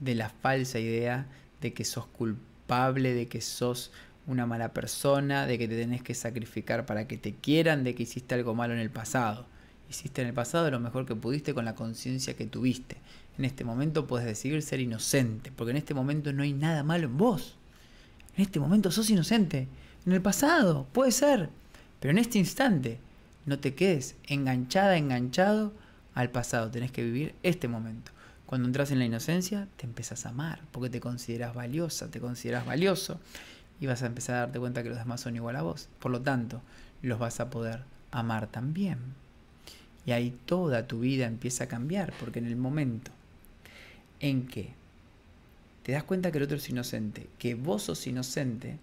de 0.00 0.14
la 0.14 0.28
falsa 0.28 0.78
idea 0.78 1.26
de 1.62 1.72
que 1.72 1.86
sos 1.86 2.06
culpable 2.06 2.53
de 2.66 3.28
que 3.28 3.40
sos 3.40 3.92
una 4.26 4.46
mala 4.46 4.72
persona, 4.72 5.46
de 5.46 5.58
que 5.58 5.68
te 5.68 5.76
tenés 5.76 6.02
que 6.02 6.14
sacrificar 6.14 6.86
para 6.86 7.06
que 7.06 7.18
te 7.18 7.34
quieran, 7.34 7.84
de 7.84 7.94
que 7.94 8.04
hiciste 8.04 8.34
algo 8.34 8.54
malo 8.54 8.74
en 8.74 8.80
el 8.80 8.90
pasado. 8.90 9.46
Hiciste 9.90 10.22
en 10.22 10.28
el 10.28 10.34
pasado 10.34 10.70
lo 10.70 10.80
mejor 10.80 11.04
que 11.04 11.14
pudiste 11.14 11.52
con 11.52 11.66
la 11.66 11.74
conciencia 11.74 12.34
que 12.34 12.46
tuviste. 12.46 12.96
En 13.36 13.44
este 13.44 13.64
momento 13.64 14.06
puedes 14.06 14.26
decidir 14.26 14.62
ser 14.62 14.80
inocente, 14.80 15.52
porque 15.54 15.72
en 15.72 15.76
este 15.76 15.94
momento 15.94 16.32
no 16.32 16.42
hay 16.42 16.52
nada 16.52 16.82
malo 16.82 17.04
en 17.06 17.18
vos. 17.18 17.56
En 18.36 18.42
este 18.42 18.60
momento 18.60 18.90
sos 18.90 19.10
inocente. 19.10 19.68
En 20.06 20.12
el 20.12 20.22
pasado, 20.22 20.86
puede 20.92 21.12
ser. 21.12 21.50
Pero 22.00 22.12
en 22.12 22.18
este 22.18 22.38
instante, 22.38 22.98
no 23.44 23.58
te 23.58 23.74
quedes 23.74 24.16
enganchada, 24.26 24.96
enganchado 24.96 25.72
al 26.14 26.30
pasado. 26.30 26.70
Tenés 26.70 26.92
que 26.92 27.04
vivir 27.04 27.34
este 27.42 27.68
momento. 27.68 28.13
Cuando 28.46 28.68
entras 28.68 28.90
en 28.90 28.98
la 28.98 29.04
inocencia, 29.04 29.68
te 29.76 29.86
empezás 29.86 30.26
a 30.26 30.30
amar, 30.30 30.60
porque 30.70 30.90
te 30.90 31.00
consideras 31.00 31.54
valiosa, 31.54 32.10
te 32.10 32.20
consideras 32.20 32.66
valioso, 32.66 33.20
y 33.80 33.86
vas 33.86 34.02
a 34.02 34.06
empezar 34.06 34.36
a 34.36 34.38
darte 34.40 34.58
cuenta 34.58 34.82
que 34.82 34.90
los 34.90 34.98
demás 34.98 35.20
son 35.20 35.36
igual 35.36 35.56
a 35.56 35.62
vos. 35.62 35.88
Por 35.98 36.12
lo 36.12 36.20
tanto, 36.20 36.60
los 37.02 37.18
vas 37.18 37.40
a 37.40 37.50
poder 37.50 37.82
amar 38.10 38.46
también. 38.46 38.98
Y 40.06 40.12
ahí 40.12 40.36
toda 40.44 40.86
tu 40.86 41.00
vida 41.00 41.26
empieza 41.26 41.64
a 41.64 41.68
cambiar, 41.68 42.12
porque 42.20 42.38
en 42.38 42.46
el 42.46 42.56
momento 42.56 43.10
en 44.20 44.46
que 44.46 44.72
te 45.82 45.92
das 45.92 46.04
cuenta 46.04 46.30
que 46.30 46.38
el 46.38 46.44
otro 46.44 46.56
es 46.56 46.68
inocente, 46.68 47.28
que 47.38 47.54
vos 47.54 47.82
sos 47.82 48.06
inocente, 48.06 48.78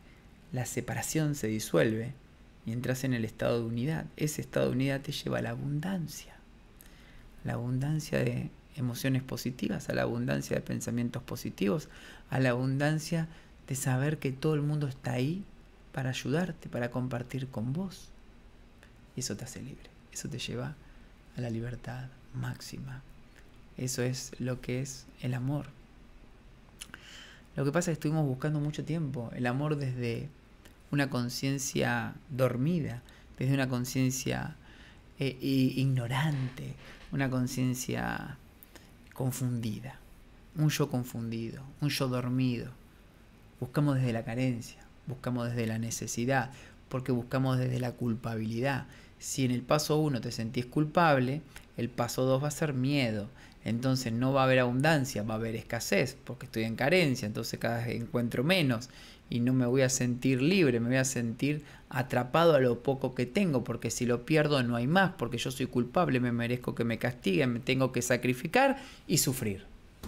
la 0.52 0.66
separación 0.66 1.36
se 1.36 1.48
disuelve 1.48 2.14
y 2.66 2.74
entras 2.74 3.04
en 3.04 3.14
el 3.14 3.26
estado 3.26 3.60
de 3.60 3.66
unidad. 3.66 4.06
Ese 4.18 4.42
estado 4.42 4.68
de 4.68 4.74
unidad 4.74 5.02
te 5.02 5.12
lleva 5.12 5.40
a 5.40 5.42
la 5.42 5.52
abundancia. 5.52 6.36
La 7.44 7.54
abundancia 7.54 8.20
de 8.20 8.52
emociones 8.76 9.24
positivas, 9.24 9.90
a 9.90 9.94
la 9.94 10.04
abundancia 10.04 10.56
de 10.56 10.62
pensamientos 10.62 11.24
positivos, 11.24 11.90
a 12.30 12.40
la 12.40 12.52
abundancia 12.52 13.28
de 13.68 13.76
saber 13.76 14.18
que 14.20 14.32
todo 14.32 14.56
el 14.56 14.62
mundo 14.62 14.88
está 14.88 15.14
ahí 15.14 15.44
para 15.92 16.10
ayudarte, 16.10 16.70
para 16.70 16.92
compartir 16.92 17.48
con 17.48 17.74
vos. 17.74 18.10
Y 19.16 19.22
eso 19.22 19.36
te 19.36 19.44
hace 19.44 19.62
libre, 19.62 19.90
eso 20.12 20.30
te 20.30 20.40
lleva 20.40 20.76
a 21.38 21.42
la 21.42 21.50
libertad 21.50 22.08
máxima. 22.34 23.02
Eso 23.78 24.04
es 24.04 24.32
lo 24.40 24.62
que 24.62 24.82
es 24.82 25.06
el 25.22 25.34
amor. 25.34 25.68
Lo 27.56 27.66
que 27.66 27.72
pasa 27.72 27.92
es 27.92 27.98
que 27.98 28.00
estuvimos 28.08 28.26
buscando 28.26 28.60
mucho 28.60 28.86
tiempo 28.86 29.30
el 29.36 29.46
amor 29.46 29.76
desde 29.76 30.30
una 30.92 31.10
conciencia 31.10 32.14
dormida, 32.30 33.02
desde 33.38 33.54
una 33.54 33.68
conciencia 33.68 34.56
eh, 35.20 35.38
ignorante, 35.42 36.76
una 37.12 37.30
conciencia 37.30 38.38
confundida, 39.22 40.00
un 40.58 40.70
yo 40.70 40.90
confundido, 40.90 41.62
un 41.80 41.90
yo 41.90 42.08
dormido. 42.08 42.72
Buscamos 43.60 43.98
desde 43.98 44.14
la 44.14 44.26
carencia, 44.26 44.80
buscamos 45.06 45.48
desde 45.48 45.68
la 45.68 45.78
necesidad, 45.78 46.50
porque 46.90 47.12
buscamos 47.12 47.60
desde 47.60 47.80
la 47.80 47.92
culpabilidad. 47.92 48.88
Si 49.20 49.46
en 49.46 49.52
el 49.52 49.62
paso 49.62 50.00
1 50.00 50.22
te 50.22 50.32
sentís 50.32 50.66
culpable, 50.66 51.44
el 51.78 51.88
paso 51.88 52.26
2 52.26 52.44
va 52.44 52.48
a 52.48 52.52
ser 52.52 52.74
miedo. 52.74 53.30
Entonces 53.64 54.12
no 54.12 54.34
va 54.34 54.42
a 54.42 54.46
haber 54.46 54.58
abundancia, 54.58 55.22
va 55.22 55.36
a 55.36 55.38
haber 55.38 55.56
escasez, 55.56 56.18
porque 56.24 56.48
estoy 56.48 56.64
en 56.64 56.76
carencia, 56.76 57.28
entonces 57.28 57.60
cada 57.60 57.86
vez 57.86 58.02
encuentro 58.02 58.44
menos 58.44 58.90
y 59.32 59.40
no 59.40 59.54
me 59.54 59.66
voy 59.66 59.82
a 59.82 59.90
sentir 59.90 60.42
libre, 60.42 60.82
me 60.82 60.90
voy 60.90 60.98
a 60.98 61.06
sentir 61.06 61.64
atrapado 61.90 62.54
a 62.54 62.60
lo 62.60 62.84
poco 62.84 63.16
que 63.16 63.26
tengo, 63.26 63.64
porque 63.64 63.90
si 63.90 64.06
lo 64.06 64.26
pierdo 64.26 64.62
no 64.62 64.76
hay 64.76 64.88
más, 64.88 65.14
porque 65.14 65.38
yo 65.38 65.52
soy 65.52 65.68
culpable, 65.68 66.20
me 66.20 66.34
merezco 66.34 66.76
que 66.76 66.84
me 66.84 67.00
castiguen, 67.00 67.54
me 67.54 67.60
tengo 67.62 67.94
que 67.94 68.02
sacrificar 68.02 68.84
y 69.08 69.20
sufrir. 69.20 69.66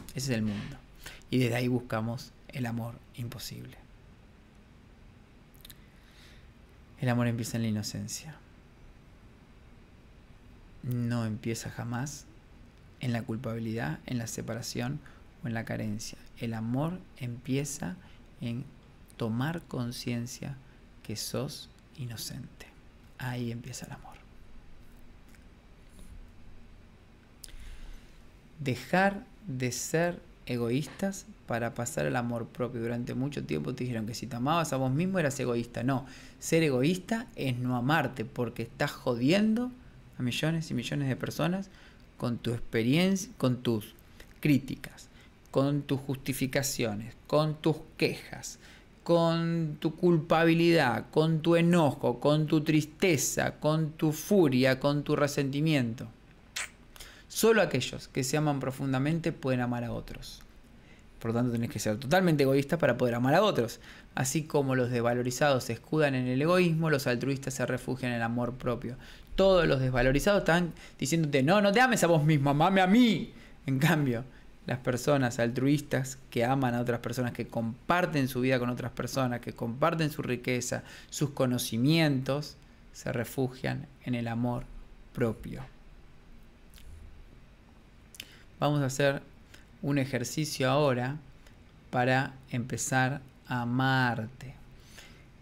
Ese 0.10 0.32
es 0.34 0.38
el 0.38 0.42
mundo. 0.42 0.76
Y 1.32 1.38
desde 1.38 1.56
ahí 1.56 1.70
buscamos 1.70 2.34
el 2.50 2.66
amor 2.66 2.96
imposible. 3.16 3.78
El 7.00 7.08
amor 7.08 7.28
empieza 7.28 7.56
en 7.56 7.64
la 7.64 7.70
inocencia. 7.70 8.36
No 10.84 11.26
empieza 11.26 11.70
jamás 11.70 12.26
en 13.00 13.14
la 13.14 13.24
culpabilidad, 13.24 14.00
en 14.06 14.18
la 14.18 14.28
separación 14.28 15.00
o 15.46 15.48
en 15.48 15.54
la 15.54 15.64
carencia. 15.64 16.18
El 16.40 16.54
amor 16.54 17.00
empieza 17.18 17.96
en 18.42 18.66
tomar 19.18 19.62
conciencia 19.62 20.56
que 21.04 21.16
sos 21.16 21.70
inocente. 21.98 22.68
Ahí 23.18 23.52
empieza 23.52 23.86
el 23.86 23.94
amor. 23.94 24.14
Dejar 28.60 29.24
de 29.48 29.72
ser 29.72 30.20
egoístas 30.46 31.26
para 31.48 31.74
pasar 31.74 32.06
al 32.06 32.16
amor 32.16 32.48
propio. 32.48 32.82
Durante 32.82 33.14
mucho 33.14 33.44
tiempo 33.44 33.74
te 33.74 33.84
dijeron 33.84 34.06
que 34.06 34.14
si 34.14 34.28
te 34.28 34.36
amabas 34.36 34.74
a 34.74 34.78
vos 34.78 34.92
mismo 34.92 35.20
eras 35.20 35.40
egoísta. 35.40 35.84
No, 35.84 36.06
ser 36.40 36.64
egoísta 36.64 37.28
es 37.36 37.58
no 37.58 37.76
amarte 37.76 38.26
porque 38.26 38.64
estás 38.64 38.92
jodiendo 38.92 39.72
a 40.18 40.24
millones 40.24 40.70
y 40.72 40.74
millones 40.74 41.10
de 41.10 41.16
personas 41.16 41.70
con 42.18 42.38
tu 42.38 42.52
experiencia, 42.52 43.32
con 43.38 43.58
tus 43.58 43.96
críticas, 44.40 45.10
con 45.52 45.82
tus 45.82 46.00
justificaciones, 46.02 47.16
con 47.28 47.56
tus 47.56 47.78
quejas, 47.98 48.60
con 49.04 49.78
tu 49.80 49.96
culpabilidad, 49.96 51.06
con 51.12 51.42
tu 51.42 51.56
enojo, 51.56 52.20
con 52.20 52.48
tu 52.48 52.62
tristeza, 52.62 53.60
con 53.60 53.92
tu 53.92 54.12
furia, 54.12 54.80
con 54.80 55.04
tu 55.04 55.16
resentimiento. 55.16 56.08
Solo 57.28 57.62
aquellos 57.62 58.08
que 58.08 58.24
se 58.24 58.38
aman 58.38 58.60
profundamente 58.60 59.32
pueden 59.32 59.62
amar 59.62 59.84
a 59.84 59.92
otros. 59.92 60.42
Por 61.20 61.32
lo 61.32 61.36
tanto, 61.36 61.52
tenés 61.54 61.70
que 61.70 61.80
ser 61.80 61.98
totalmente 61.98 62.44
egoísta 62.44 62.78
para 62.78 62.98
poder 62.98 63.16
amar 63.16 63.34
a 63.34 63.44
otros. 63.44 63.80
Así 64.14 64.44
como 64.44 64.76
los 64.76 64.92
desvalorizados 64.92 65.64
se 65.64 65.74
escudan 65.74 66.16
en 66.16 66.28
el 66.28 66.42
egoísmo, 66.42 66.90
los 66.90 67.08
altruistas 67.08 67.54
se 67.54 67.66
refugian 67.66 68.12
en 68.12 68.18
el 68.18 68.24
amor 68.24 68.54
propio. 68.54 68.98
Todos 69.36 69.66
los 69.66 69.80
desvalorizados 69.80 70.42
están 70.42 70.74
diciéndote, 71.00 71.42
no, 71.42 71.62
no 71.62 71.72
te 71.72 71.82
ames 71.82 72.04
a 72.04 72.08
vos 72.08 72.24
mismo, 72.24 72.50
amame 72.50 72.82
a 72.82 72.88
mí. 72.88 73.34
En 73.66 73.80
cambio, 73.80 74.26
las 74.66 74.80
personas 74.80 75.40
altruistas 75.40 76.18
que 76.30 76.46
aman 76.46 76.74
a 76.74 76.82
otras 76.82 77.00
personas, 77.00 77.34
que 77.34 77.48
comparten 77.48 78.28
su 78.28 78.42
vida 78.42 78.60
con 78.60 78.70
otras 78.70 78.92
personas, 78.92 79.42
que 79.42 79.54
comparten 79.54 80.10
su 80.10 80.22
riqueza, 80.22 80.84
sus 81.10 81.32
conocimientos, 81.32 82.56
se 82.94 83.12
refugian 83.12 83.88
en 84.04 84.16
el 84.16 84.28
amor 84.28 84.64
propio. 85.14 85.64
Vamos 88.60 88.82
a 88.82 88.86
hacer 88.86 89.22
un 89.82 89.98
ejercicio 89.98 90.70
ahora 90.70 91.18
para 91.90 92.34
empezar 92.50 93.22
a 93.48 93.62
amarte. 93.64 94.54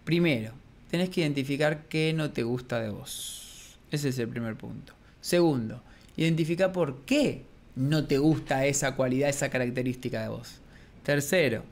Primero, 0.04 0.54
tenés 0.90 1.10
que 1.10 1.22
identificar 1.22 1.84
qué 1.84 2.14
no 2.14 2.32
te 2.32 2.44
gusta 2.44 2.82
de 2.82 2.90
vos. 2.90 3.78
Ese 3.92 4.10
es 4.10 4.18
el 4.18 4.28
primer 4.28 4.56
punto. 4.56 4.94
Segundo, 5.22 5.82
identifica 6.18 6.72
por 6.72 7.02
qué 7.06 7.46
no 7.76 8.06
te 8.06 8.18
gusta 8.18 8.66
esa 8.66 8.96
cualidad, 8.96 9.30
esa 9.30 9.50
característica 9.50 10.22
de 10.22 10.30
vos. 10.30 10.60
Tercero, 11.04 11.64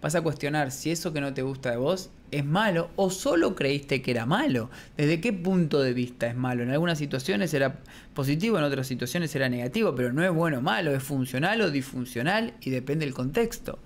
vas 0.00 0.14
a 0.14 0.22
cuestionar 0.22 0.70
si 0.70 0.90
eso 0.90 1.12
que 1.12 1.20
no 1.20 1.34
te 1.34 1.42
gusta 1.42 1.70
de 1.70 1.76
vos 1.76 2.10
es 2.30 2.44
malo 2.44 2.90
o 2.96 3.10
solo 3.10 3.54
creíste 3.54 4.02
que 4.02 4.10
era 4.10 4.26
malo. 4.26 4.70
¿Desde 4.96 5.20
qué 5.20 5.32
punto 5.32 5.80
de 5.80 5.92
vista 5.92 6.26
es 6.26 6.36
malo? 6.36 6.62
En 6.62 6.70
algunas 6.70 6.98
situaciones 6.98 7.54
era 7.54 7.78
positivo, 8.14 8.58
en 8.58 8.64
otras 8.64 8.86
situaciones 8.86 9.34
era 9.34 9.48
negativo, 9.48 9.94
pero 9.94 10.12
no 10.12 10.24
es 10.24 10.32
bueno 10.32 10.58
o 10.58 10.62
malo, 10.62 10.94
es 10.94 11.02
funcional 11.02 11.60
o 11.62 11.70
disfuncional 11.70 12.54
y 12.60 12.70
depende 12.70 13.06
del 13.06 13.14
contexto. 13.14 13.78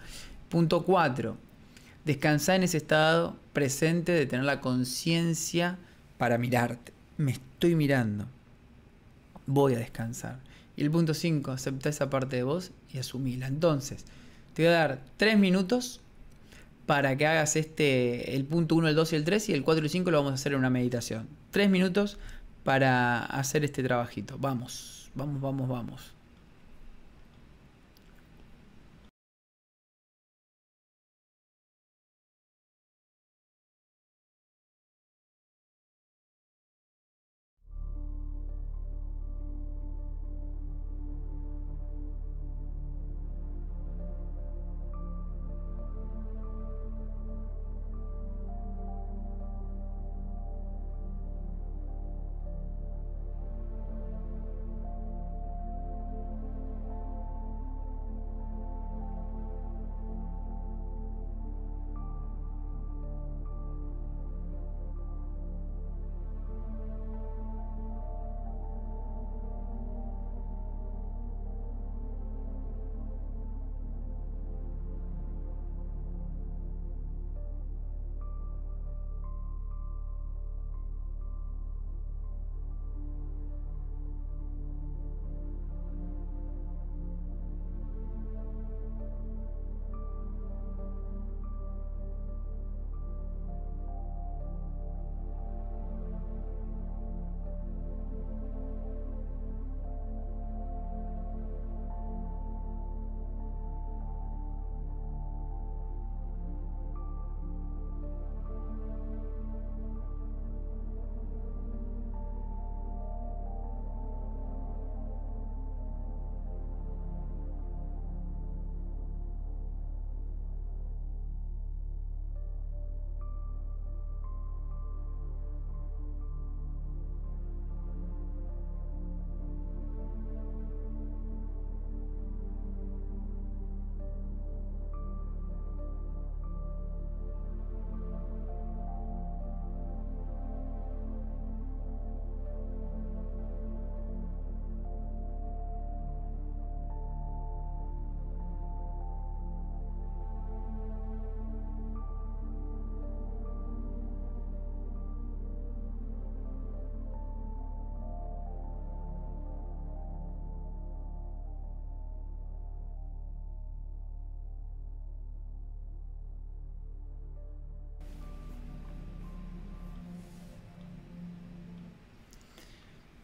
Punto 0.48 0.84
4. 0.84 1.36
Descansar 2.04 2.56
en 2.56 2.64
ese 2.64 2.78
estado 2.78 3.36
presente 3.52 4.12
de 4.12 4.26
tener 4.26 4.44
la 4.44 4.60
conciencia 4.60 5.78
para 6.18 6.36
mirarte. 6.36 6.92
Me 7.16 7.32
estoy 7.32 7.76
mirando. 7.76 8.26
Voy 9.46 9.74
a 9.74 9.78
descansar. 9.78 10.38
El 10.82 10.90
punto 10.90 11.14
5, 11.14 11.52
acepta 11.52 11.90
esa 11.90 12.10
parte 12.10 12.34
de 12.34 12.42
vos 12.42 12.72
y 12.92 12.98
asumila. 12.98 13.46
Entonces, 13.46 14.04
te 14.52 14.62
voy 14.62 14.72
a 14.72 14.78
dar 14.78 15.04
3 15.16 15.38
minutos 15.38 16.00
para 16.86 17.16
que 17.16 17.24
hagas 17.24 17.54
este, 17.54 18.34
el 18.34 18.44
punto 18.44 18.74
1, 18.74 18.88
el 18.88 18.96
2 18.96 19.12
y 19.12 19.16
el 19.16 19.24
3 19.24 19.48
y 19.50 19.52
el 19.52 19.62
4 19.62 19.80
y 19.80 19.86
el 19.86 19.90
5 19.90 20.10
lo 20.10 20.16
vamos 20.16 20.32
a 20.32 20.34
hacer 20.34 20.54
en 20.54 20.58
una 20.58 20.70
meditación. 20.70 21.28
3 21.52 21.70
minutos 21.70 22.18
para 22.64 23.24
hacer 23.24 23.62
este 23.62 23.84
trabajito. 23.84 24.38
Vamos, 24.40 25.08
vamos, 25.14 25.40
vamos, 25.40 25.68
vamos. 25.68 26.14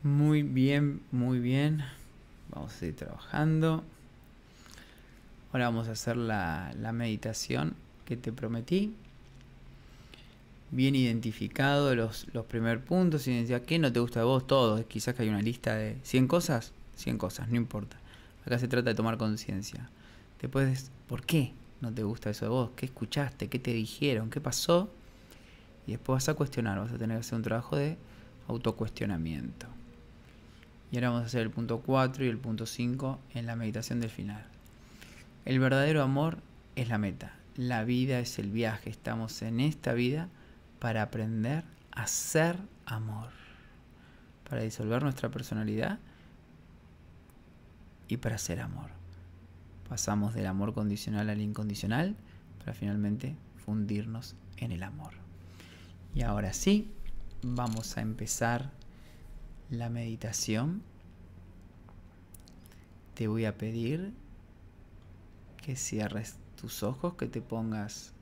Muy 0.08 0.42
bien, 0.42 1.02
muy 1.12 1.38
bien. 1.38 1.84
Vamos 2.48 2.72
a 2.72 2.78
seguir 2.78 2.96
trabajando. 2.96 3.84
Ahora 5.52 5.66
vamos 5.66 5.86
a 5.88 5.92
hacer 5.92 6.16
la, 6.16 6.72
meditación 6.94 7.74
que 8.06 8.16
te 8.16 8.32
prometí. 8.32 8.94
Bien 10.70 10.94
identificado 10.94 11.94
los, 11.94 12.26
primeros 12.48 12.82
puntos. 12.84 13.24
¿qué 13.66 13.78
no 13.78 13.92
te 13.92 14.00
gusta 14.00 14.20
de 14.20 14.24
vos? 14.24 14.46
Todo. 14.46 14.82
Quizás 14.88 15.14
que 15.14 15.24
hay 15.24 15.28
una 15.28 15.42
lista 15.42 15.74
de 15.74 15.98
100 16.04 16.26
cosas. 16.26 16.72
100 16.96 17.18
cosas, 17.18 17.50
no 17.50 17.56
importa. 17.56 17.98
Acá 18.46 18.58
se 18.58 18.66
trata 18.66 18.88
de 18.88 18.94
tomar 18.94 19.18
conciencia. 19.18 19.90
Después, 20.40 20.90
¿por 21.06 21.22
qué 21.26 21.52
no 21.82 21.92
te 21.92 22.02
gusta 22.02 22.30
eso 22.30 22.46
de 22.46 22.50
vos? 22.50 22.70
¿Qué 22.76 22.86
escuchaste? 22.86 23.48
¿Qué 23.48 23.58
te 23.58 23.74
dijeron? 23.74 24.30
¿Qué 24.30 24.40
pasó? 24.40 24.90
Y 25.86 25.92
después 25.92 26.16
vas 26.16 26.28
a 26.30 26.34
cuestionar, 26.34 26.78
vas 26.78 26.92
a 26.92 26.96
tener 26.96 27.18
que 27.18 27.20
hacer 27.20 27.36
un 27.36 27.42
trabajo 27.42 27.76
de 27.76 27.98
autocuestionamiento. 28.46 29.77
Y 30.90 30.96
ahora 30.96 31.10
vamos 31.10 31.24
a 31.24 31.26
hacer 31.26 31.42
el 31.42 31.50
punto 31.50 31.80
4 31.80 32.24
y 32.24 32.28
el 32.28 32.38
punto 32.38 32.66
5 32.66 33.20
en 33.34 33.46
la 33.46 33.56
meditación 33.56 34.00
del 34.00 34.10
final. 34.10 34.44
El 35.44 35.60
verdadero 35.60 36.02
amor 36.02 36.38
es 36.76 36.88
la 36.88 36.98
meta. 36.98 37.34
La 37.56 37.84
vida 37.84 38.20
es 38.20 38.38
el 38.38 38.50
viaje. 38.50 38.90
Estamos 38.90 39.42
en 39.42 39.60
esta 39.60 39.92
vida 39.92 40.28
para 40.78 41.02
aprender 41.02 41.64
a 41.92 42.06
ser 42.06 42.56
amor. 42.86 43.30
Para 44.48 44.62
disolver 44.62 45.02
nuestra 45.02 45.30
personalidad 45.30 45.98
y 48.08 48.16
para 48.16 48.38
ser 48.38 48.60
amor. 48.60 48.90
Pasamos 49.88 50.34
del 50.34 50.46
amor 50.46 50.74
condicional 50.74 51.28
al 51.28 51.40
incondicional 51.40 52.16
para 52.58 52.72
finalmente 52.72 53.36
fundirnos 53.56 54.34
en 54.56 54.72
el 54.72 54.82
amor. 54.82 55.12
Y 56.14 56.22
ahora 56.22 56.52
sí, 56.52 56.90
vamos 57.42 57.96
a 57.96 58.00
empezar 58.00 58.70
la 59.70 59.88
meditación. 59.88 60.82
Te 63.14 63.28
voy 63.28 63.44
a 63.44 63.56
pedir 63.56 64.12
que 65.64 65.76
cierres 65.76 66.36
tus 66.60 66.82
ojos, 66.82 67.14
que 67.14 67.26
te 67.26 67.40
pongas 67.40 68.12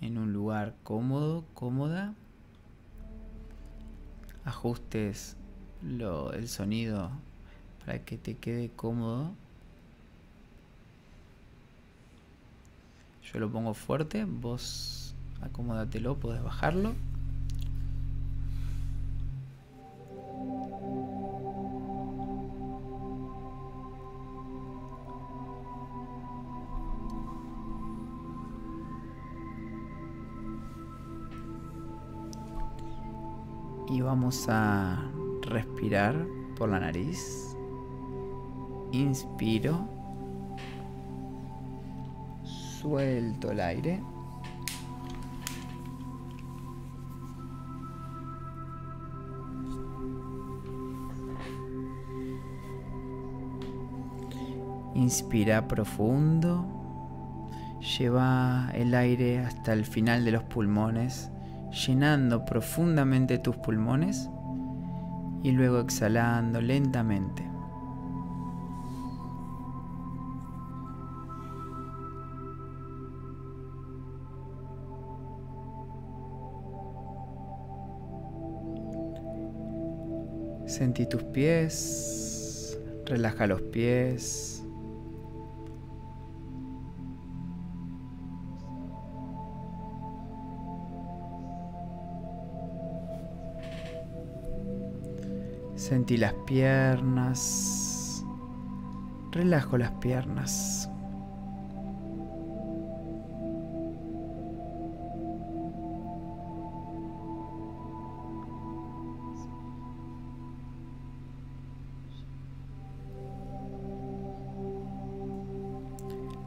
en 0.00 0.18
un 0.18 0.32
lugar 0.32 0.74
cómodo, 0.82 1.44
cómoda. 1.54 2.14
Ajustes 4.44 5.36
lo, 5.82 6.32
el 6.32 6.48
sonido 6.48 7.10
para 7.84 8.00
que 8.04 8.18
te 8.18 8.36
quede 8.36 8.70
cómodo. 8.70 9.32
Yo 13.32 13.40
lo 13.40 13.50
pongo 13.50 13.74
fuerte, 13.74 14.24
vos 14.24 15.14
acomódatelo, 15.40 16.16
puedes 16.16 16.42
bajarlo. 16.42 16.94
Vamos 34.06 34.46
a 34.48 35.02
respirar 35.42 36.14
por 36.56 36.68
la 36.68 36.78
nariz. 36.78 37.56
Inspiro. 38.92 39.88
Suelto 42.44 43.50
el 43.50 43.60
aire. 43.60 44.00
Inspira 54.94 55.66
profundo. 55.66 56.64
Lleva 57.98 58.70
el 58.72 58.94
aire 58.94 59.40
hasta 59.40 59.72
el 59.72 59.84
final 59.84 60.24
de 60.24 60.30
los 60.32 60.42
pulmones, 60.44 61.30
llenando 61.76 62.44
profundamente 62.44 63.38
tus 63.38 63.56
pulmones 63.56 64.30
y 65.42 65.52
luego 65.52 65.80
exhalando 65.80 66.60
lentamente. 66.60 67.44
Sentí 80.66 81.06
tus 81.06 81.22
pies, 81.24 82.78
relaja 83.06 83.46
los 83.46 83.62
pies. 83.62 84.55
Sentí 95.88 96.16
las 96.16 96.32
piernas, 96.32 98.26
relajo 99.30 99.78
las 99.78 99.92
piernas. 99.92 100.90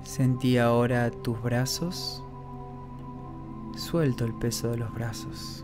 Sentí 0.04 0.58
ahora 0.58 1.10
tus 1.12 1.42
brazos. 1.42 2.22
Suelto 3.78 4.26
el 4.26 4.34
peso 4.34 4.72
de 4.72 4.80
los 4.80 4.94
brazos. 4.94 5.64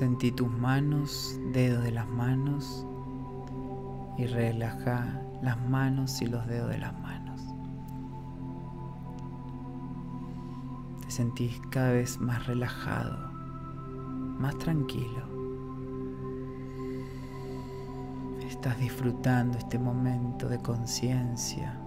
Sentí 0.00 0.32
tus 0.32 0.50
manos, 0.50 1.38
dedos 1.52 1.84
de 1.84 1.92
las 1.92 2.08
manos 2.08 2.86
y 4.16 4.24
relaja 4.24 5.20
las 5.42 5.60
manos 5.60 6.22
y 6.22 6.26
los 6.26 6.46
dedos 6.46 6.70
de 6.70 6.78
las 6.78 6.98
manos. 7.00 7.42
Te 11.02 11.10
sentís 11.10 11.60
cada 11.68 11.92
vez 11.92 12.18
más 12.18 12.46
relajado, 12.46 13.30
más 14.38 14.56
tranquilo. 14.56 15.22
Estás 18.48 18.78
disfrutando 18.78 19.58
este 19.58 19.78
momento 19.78 20.48
de 20.48 20.60
conciencia, 20.60 21.78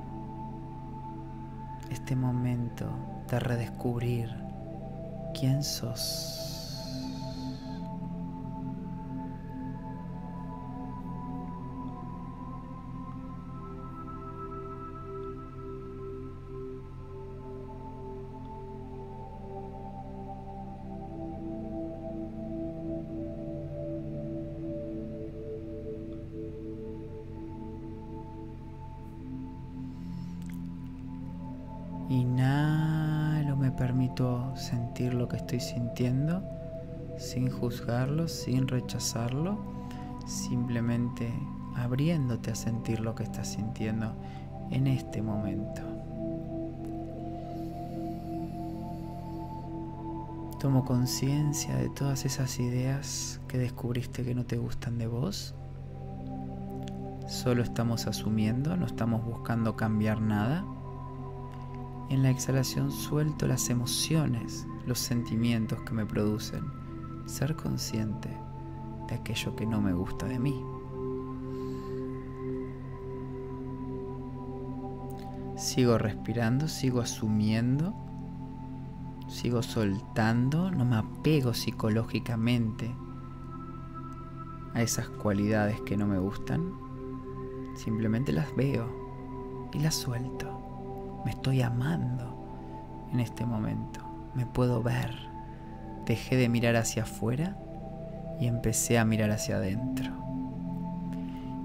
este 1.89 2.15
momento 2.15 2.85
de 3.27 3.39
redescubrir 3.39 4.29
quién 5.33 5.63
sos. 5.63 6.52
Sintiendo 35.59 36.43
sin 37.17 37.49
juzgarlo, 37.49 38.27
sin 38.27 38.67
rechazarlo, 38.67 39.57
simplemente 40.25 41.31
abriéndote 41.75 42.51
a 42.51 42.55
sentir 42.55 42.99
lo 42.99 43.15
que 43.15 43.23
estás 43.23 43.49
sintiendo 43.49 44.13
en 44.71 44.87
este 44.87 45.21
momento. 45.21 45.81
Tomo 50.59 50.85
conciencia 50.85 51.75
de 51.75 51.89
todas 51.89 52.25
esas 52.25 52.59
ideas 52.59 53.41
que 53.47 53.57
descubriste 53.57 54.23
que 54.23 54.33
no 54.33 54.45
te 54.45 54.57
gustan 54.57 54.97
de 54.97 55.07
vos. 55.07 55.53
Solo 57.27 57.63
estamos 57.63 58.07
asumiendo, 58.07 58.77
no 58.77 58.85
estamos 58.85 59.25
buscando 59.25 59.75
cambiar 59.75 60.21
nada. 60.21 60.63
En 62.09 62.23
la 62.23 62.29
exhalación 62.29 62.91
suelto 62.91 63.47
las 63.47 63.69
emociones, 63.69 64.65
los 64.85 64.99
sentimientos 64.99 65.81
que 65.81 65.93
me 65.93 66.05
producen. 66.05 66.63
Ser 67.25 67.55
consciente 67.55 68.29
de 69.07 69.15
aquello 69.15 69.55
que 69.55 69.65
no 69.65 69.81
me 69.81 69.93
gusta 69.93 70.25
de 70.25 70.39
mí. 70.39 70.63
Sigo 75.55 75.97
respirando, 75.97 76.67
sigo 76.67 76.99
asumiendo, 76.99 77.93
sigo 79.27 79.63
soltando, 79.63 80.71
no 80.71 80.83
me 80.83 80.97
apego 80.97 81.53
psicológicamente 81.53 82.93
a 84.73 84.81
esas 84.81 85.07
cualidades 85.09 85.79
que 85.81 85.95
no 85.95 86.07
me 86.07 86.19
gustan. 86.19 86.73
Simplemente 87.75 88.31
las 88.31 88.53
veo 88.55 89.69
y 89.71 89.79
las 89.79 89.95
suelto. 89.95 91.21
Me 91.25 91.31
estoy 91.31 91.61
amando 91.61 93.07
en 93.11 93.19
este 93.19 93.45
momento. 93.45 94.12
Me 94.35 94.45
puedo 94.45 94.81
ver. 94.81 95.15
Dejé 96.05 96.35
de 96.35 96.49
mirar 96.49 96.75
hacia 96.75 97.03
afuera 97.03 97.57
y 98.39 98.47
empecé 98.47 98.97
a 98.97 99.05
mirar 99.05 99.31
hacia 99.31 99.57
adentro. 99.57 100.11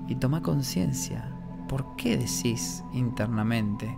Y 0.06 0.14
toma 0.16 0.42
conciencia. 0.42 1.32
¿Por 1.68 1.96
qué 1.96 2.16
decís 2.16 2.82
internamente 2.92 3.88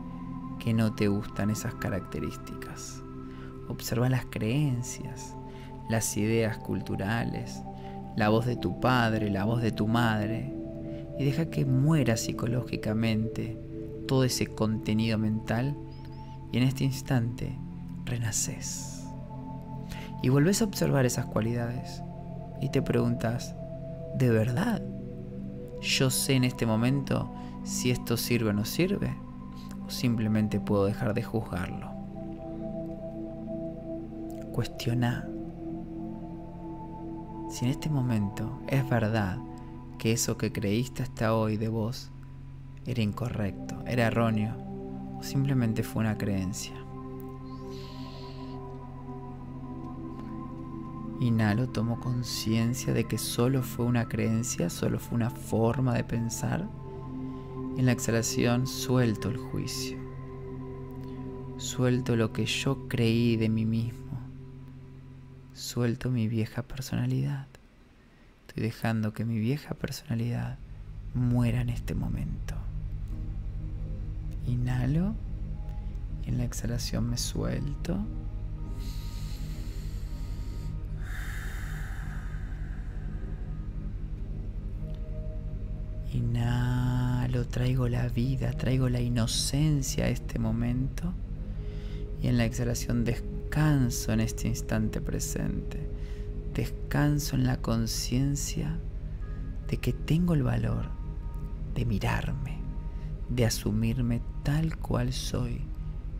que 0.60 0.74
no 0.74 0.92
te 0.92 1.08
gustan 1.08 1.50
esas 1.50 1.74
características. 1.74 3.02
Observa 3.68 4.08
las 4.08 4.26
creencias, 4.26 5.34
las 5.88 6.16
ideas 6.16 6.58
culturales, 6.58 7.62
la 8.16 8.28
voz 8.28 8.46
de 8.46 8.56
tu 8.56 8.78
padre, 8.78 9.30
la 9.30 9.44
voz 9.44 9.62
de 9.62 9.72
tu 9.72 9.88
madre, 9.88 10.54
y 11.18 11.24
deja 11.24 11.46
que 11.46 11.64
muera 11.64 12.16
psicológicamente 12.16 13.58
todo 14.06 14.24
ese 14.24 14.46
contenido 14.46 15.18
mental 15.18 15.76
y 16.52 16.58
en 16.58 16.64
este 16.64 16.84
instante 16.84 17.58
renaces. 18.10 19.06
Y 20.22 20.28
volvés 20.28 20.60
a 20.60 20.66
observar 20.66 21.06
esas 21.06 21.26
cualidades 21.26 22.02
y 22.60 22.68
te 22.68 22.82
preguntas, 22.82 23.54
¿de 24.14 24.28
verdad? 24.28 24.82
¿Yo 25.80 26.10
sé 26.10 26.34
en 26.34 26.44
este 26.44 26.66
momento 26.66 27.32
si 27.64 27.90
esto 27.90 28.16
sirve 28.16 28.50
o 28.50 28.52
no 28.52 28.66
sirve? 28.66 29.14
¿O 29.86 29.90
simplemente 29.90 30.60
puedo 30.60 30.84
dejar 30.84 31.14
de 31.14 31.22
juzgarlo? 31.22 31.90
Cuestiona 34.52 35.26
si 37.50 37.64
en 37.64 37.72
este 37.72 37.88
momento 37.88 38.60
es 38.68 38.88
verdad 38.88 39.38
que 39.98 40.12
eso 40.12 40.36
que 40.36 40.52
creíste 40.52 41.02
hasta 41.02 41.34
hoy 41.34 41.56
de 41.56 41.68
vos 41.68 42.12
era 42.86 43.02
incorrecto, 43.02 43.82
era 43.86 44.06
erróneo 44.06 44.54
o 45.18 45.22
simplemente 45.22 45.82
fue 45.82 46.02
una 46.02 46.16
creencia. 46.16 46.74
Inhalo, 51.20 51.68
tomo 51.68 52.00
conciencia 52.00 52.94
de 52.94 53.04
que 53.04 53.18
solo 53.18 53.62
fue 53.62 53.84
una 53.84 54.08
creencia, 54.08 54.70
solo 54.70 54.98
fue 54.98 55.16
una 55.16 55.28
forma 55.28 55.92
de 55.92 56.02
pensar. 56.02 56.66
En 57.76 57.84
la 57.84 57.92
exhalación 57.92 58.66
suelto 58.66 59.28
el 59.28 59.36
juicio. 59.36 59.98
Suelto 61.58 62.16
lo 62.16 62.32
que 62.32 62.46
yo 62.46 62.88
creí 62.88 63.36
de 63.36 63.50
mí 63.50 63.66
mismo. 63.66 64.18
Suelto 65.52 66.10
mi 66.10 66.26
vieja 66.26 66.62
personalidad. 66.62 67.48
Estoy 68.48 68.62
dejando 68.62 69.12
que 69.12 69.26
mi 69.26 69.38
vieja 69.38 69.74
personalidad 69.74 70.58
muera 71.12 71.60
en 71.60 71.68
este 71.68 71.94
momento. 71.94 72.54
Inhalo 74.46 75.14
en 76.24 76.38
la 76.38 76.44
exhalación 76.44 77.10
me 77.10 77.18
suelto. 77.18 77.98
Traigo 87.30 87.88
la 87.88 88.08
vida, 88.08 88.52
traigo 88.52 88.88
la 88.88 89.00
inocencia 89.00 90.06
a 90.06 90.08
este 90.08 90.38
momento. 90.38 91.12
Y 92.20 92.26
en 92.26 92.36
la 92.36 92.44
exhalación 92.44 93.04
descanso 93.04 94.12
en 94.12 94.20
este 94.20 94.48
instante 94.48 95.00
presente. 95.00 95.88
Descanso 96.54 97.36
en 97.36 97.44
la 97.44 97.56
conciencia 97.58 98.78
de 99.68 99.76
que 99.76 99.92
tengo 99.92 100.34
el 100.34 100.42
valor 100.42 100.86
de 101.74 101.84
mirarme, 101.84 102.58
de 103.28 103.46
asumirme 103.46 104.22
tal 104.42 104.76
cual 104.76 105.12
soy 105.12 105.60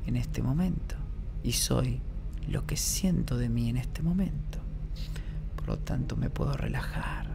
en 0.07 0.17
este 0.17 0.43
momento. 0.43 0.95
Y 1.43 1.53
soy 1.53 2.01
lo 2.49 2.67
que 2.67 2.77
siento 2.77 3.37
de 3.37 3.49
mí 3.49 3.69
en 3.69 3.77
este 3.79 4.03
momento. 4.03 4.59
Por 5.57 5.67
lo 5.67 5.79
tanto 5.79 6.17
me 6.17 6.31
puedo 6.31 6.53
relajar 6.53 7.30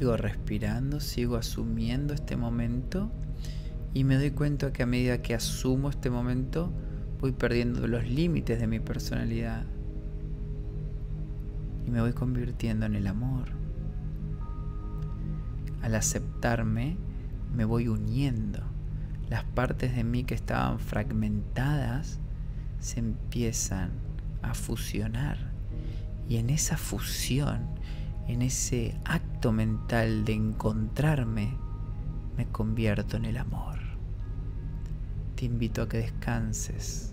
Sigo 0.00 0.16
respirando, 0.16 0.98
sigo 0.98 1.36
asumiendo 1.36 2.14
este 2.14 2.34
momento 2.34 3.12
y 3.92 4.04
me 4.04 4.16
doy 4.16 4.30
cuenta 4.30 4.72
que 4.72 4.84
a 4.84 4.86
medida 4.86 5.20
que 5.20 5.34
asumo 5.34 5.90
este 5.90 6.08
momento 6.08 6.72
voy 7.20 7.32
perdiendo 7.32 7.86
los 7.86 8.08
límites 8.08 8.58
de 8.58 8.66
mi 8.66 8.80
personalidad 8.80 9.66
y 11.86 11.90
me 11.90 12.00
voy 12.00 12.14
convirtiendo 12.14 12.86
en 12.86 12.94
el 12.94 13.06
amor. 13.08 13.50
Al 15.82 15.94
aceptarme 15.94 16.96
me 17.54 17.66
voy 17.66 17.88
uniendo. 17.88 18.62
Las 19.28 19.44
partes 19.44 19.94
de 19.94 20.02
mí 20.02 20.24
que 20.24 20.34
estaban 20.34 20.78
fragmentadas 20.78 22.20
se 22.78 23.00
empiezan 23.00 23.90
a 24.40 24.54
fusionar 24.54 25.52
y 26.26 26.38
en 26.38 26.48
esa 26.48 26.78
fusión 26.78 27.68
en 28.28 28.42
ese 28.42 28.96
acto 29.04 29.52
mental 29.52 30.24
de 30.24 30.34
encontrarme, 30.34 31.56
me 32.36 32.46
convierto 32.46 33.16
en 33.16 33.24
el 33.24 33.36
amor. 33.36 33.78
Te 35.34 35.46
invito 35.46 35.82
a 35.82 35.88
que 35.88 35.98
descanses 35.98 37.12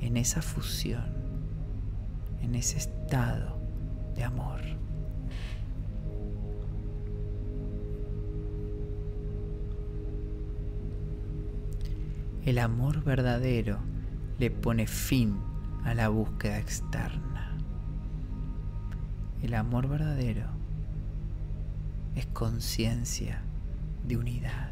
en 0.00 0.16
esa 0.16 0.42
fusión, 0.42 1.04
en 2.40 2.54
ese 2.54 2.78
estado 2.78 3.58
de 4.14 4.24
amor. 4.24 4.60
El 12.44 12.58
amor 12.58 13.04
verdadero 13.04 13.78
le 14.38 14.50
pone 14.50 14.86
fin 14.86 15.36
a 15.84 15.94
la 15.94 16.08
búsqueda 16.08 16.58
externa. 16.58 17.29
El 19.42 19.54
amor 19.54 19.88
verdadero 19.88 20.46
es 22.14 22.26
conciencia 22.26 23.40
de 24.06 24.16
unidad. 24.18 24.70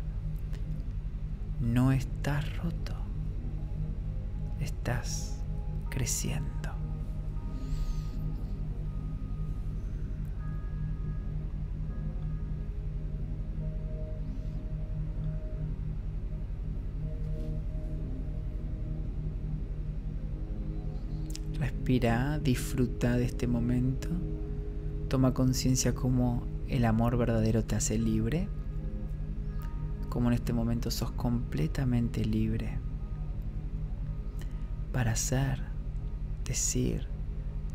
No 1.60 1.90
estás 1.90 2.56
roto, 2.58 2.94
estás 4.60 5.40
creciendo. 5.88 6.48
Respira, 21.58 22.38
disfruta 22.38 23.16
de 23.16 23.24
este 23.24 23.46
momento. 23.46 24.08
Toma 25.09 25.32
conciencia 25.32 25.94
cómo 25.94 26.42
el 26.68 26.84
amor 26.84 27.16
verdadero 27.16 27.64
te 27.64 27.76
hace 27.76 27.98
libre, 27.98 28.48
cómo 30.11 30.28
en 30.28 30.34
este 30.34 30.52
momento 30.52 30.90
sos 30.90 31.12
completamente 31.12 32.24
libre 32.24 32.78
para 34.92 35.12
hacer, 35.12 35.62
decir, 36.44 37.06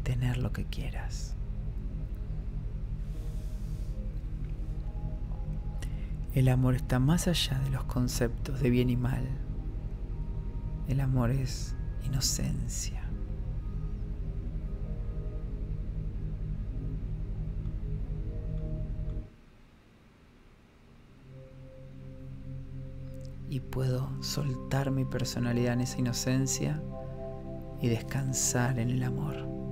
tener 0.04 0.38
lo 0.38 0.52
que 0.52 0.66
quieras. 0.66 1.36
El 6.36 6.50
amor 6.50 6.76
está 6.76 7.00
más 7.00 7.28
allá 7.28 7.60
de 7.60 7.70
los 7.70 7.84
conceptos 7.84 8.60
de 8.60 8.70
bien 8.70 8.90
y 8.90 8.96
mal. 8.96 9.28
El 10.88 11.00
amor 11.00 11.30
es 11.30 11.76
inocencia. 12.04 13.03
Y 23.54 23.60
puedo 23.60 24.10
soltar 24.24 24.90
mi 24.90 25.06
personalidad 25.06 25.74
en 25.74 25.82
esa 25.82 26.00
inocencia 26.00 26.82
y 27.80 27.88
descansar 27.88 28.80
en 28.80 28.90
el 28.90 29.04
amor. 29.04 29.63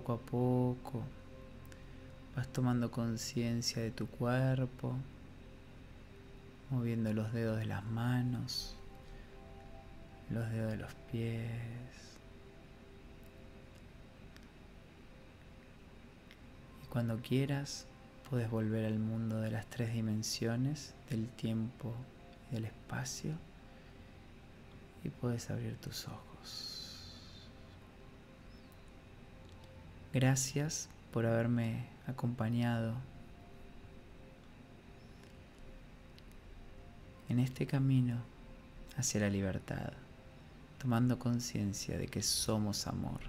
Poco 0.00 0.12
a 0.14 0.18
poco 0.18 1.02
vas 2.34 2.48
tomando 2.48 2.90
conciencia 2.90 3.82
de 3.82 3.90
tu 3.90 4.06
cuerpo, 4.06 4.94
moviendo 6.70 7.12
los 7.12 7.32
dedos 7.34 7.58
de 7.58 7.66
las 7.66 7.84
manos, 7.84 8.76
los 10.30 10.48
dedos 10.50 10.72
de 10.72 10.78
los 10.78 10.94
pies. 11.12 11.42
Y 16.82 16.86
cuando 16.86 17.18
quieras, 17.18 17.86
puedes 18.30 18.50
volver 18.50 18.86
al 18.86 18.98
mundo 18.98 19.38
de 19.40 19.50
las 19.50 19.66
tres 19.66 19.92
dimensiones, 19.92 20.94
del 21.10 21.28
tiempo 21.28 21.92
y 22.50 22.54
del 22.54 22.64
espacio, 22.64 23.32
y 25.04 25.10
puedes 25.10 25.50
abrir 25.50 25.76
tus 25.76 26.08
ojos. 26.08 26.79
Gracias 30.12 30.88
por 31.12 31.24
haberme 31.24 31.84
acompañado 32.08 32.94
en 37.28 37.38
este 37.38 37.64
camino 37.64 38.16
hacia 38.96 39.20
la 39.20 39.30
libertad, 39.30 39.92
tomando 40.80 41.20
conciencia 41.20 41.96
de 41.96 42.08
que 42.08 42.22
somos 42.22 42.88
amor. 42.88 43.20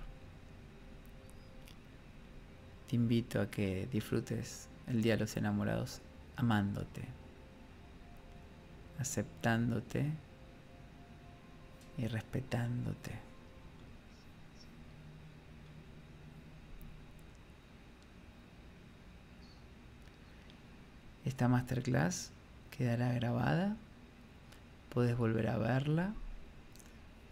Te 2.89 2.95
invito 2.95 3.39
a 3.39 3.51
que 3.51 3.88
disfrutes 3.91 4.67
el 4.88 5.03
Día 5.03 5.13
de 5.13 5.19
los 5.19 5.38
Enamorados 5.38 6.01
amándote, 6.36 7.03
aceptándote 8.97 10.09
y 11.99 12.07
respetándote. 12.07 13.30
Esta 21.26 21.47
masterclass 21.47 22.32
quedará 22.76 23.13
grabada, 23.13 23.76
puedes 24.89 25.15
volver 25.15 25.47
a 25.47 25.57
verla 25.57 26.13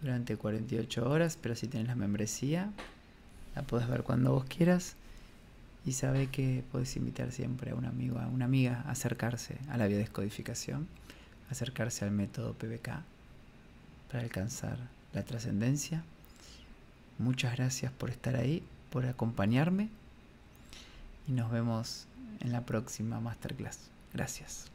durante 0.02 0.38
48 0.38 1.10
horas, 1.10 1.38
pero 1.42 1.56
si 1.56 1.68
tienes 1.68 1.88
la 1.88 1.96
membresía, 1.96 2.72
la 3.56 3.64
puedes 3.64 3.88
ver 3.88 4.04
cuando 4.04 4.34
vos 4.34 4.46
quieras. 4.46 4.96
Y 5.86 5.94
sabe 5.94 6.28
que 6.28 6.64
puedes 6.72 6.96
invitar 6.98 7.32
siempre 7.32 7.72
a 7.72 7.76
un 7.76 7.86
amigo, 7.86 8.20
a 8.20 8.28
una 8.28 8.46
amiga 8.46 8.84
a 8.86 8.92
acercarse 8.92 9.58
a 9.70 9.78
la 9.78 9.88
biodescodificación, 9.88 10.88
acercarse 11.50 12.06
al 12.06 12.12
método 12.12 12.54
PBK 12.54 13.02
para 14.12 14.24
alcanzar 14.24 14.78
la 15.14 15.24
trascendencia. 15.24 16.04
Muchas 17.18 17.56
gracias 17.56 17.92
por 17.92 18.10
estar 18.10 18.36
ahí, 18.36 18.62
por 18.92 19.06
acompañarme 19.06 19.90
y 21.30 21.32
nos 21.32 21.52
vemos 21.52 22.08
en 22.40 22.52
la 22.52 22.66
próxima 22.66 23.20
masterclass. 23.20 23.92
Gracias. 24.14 24.72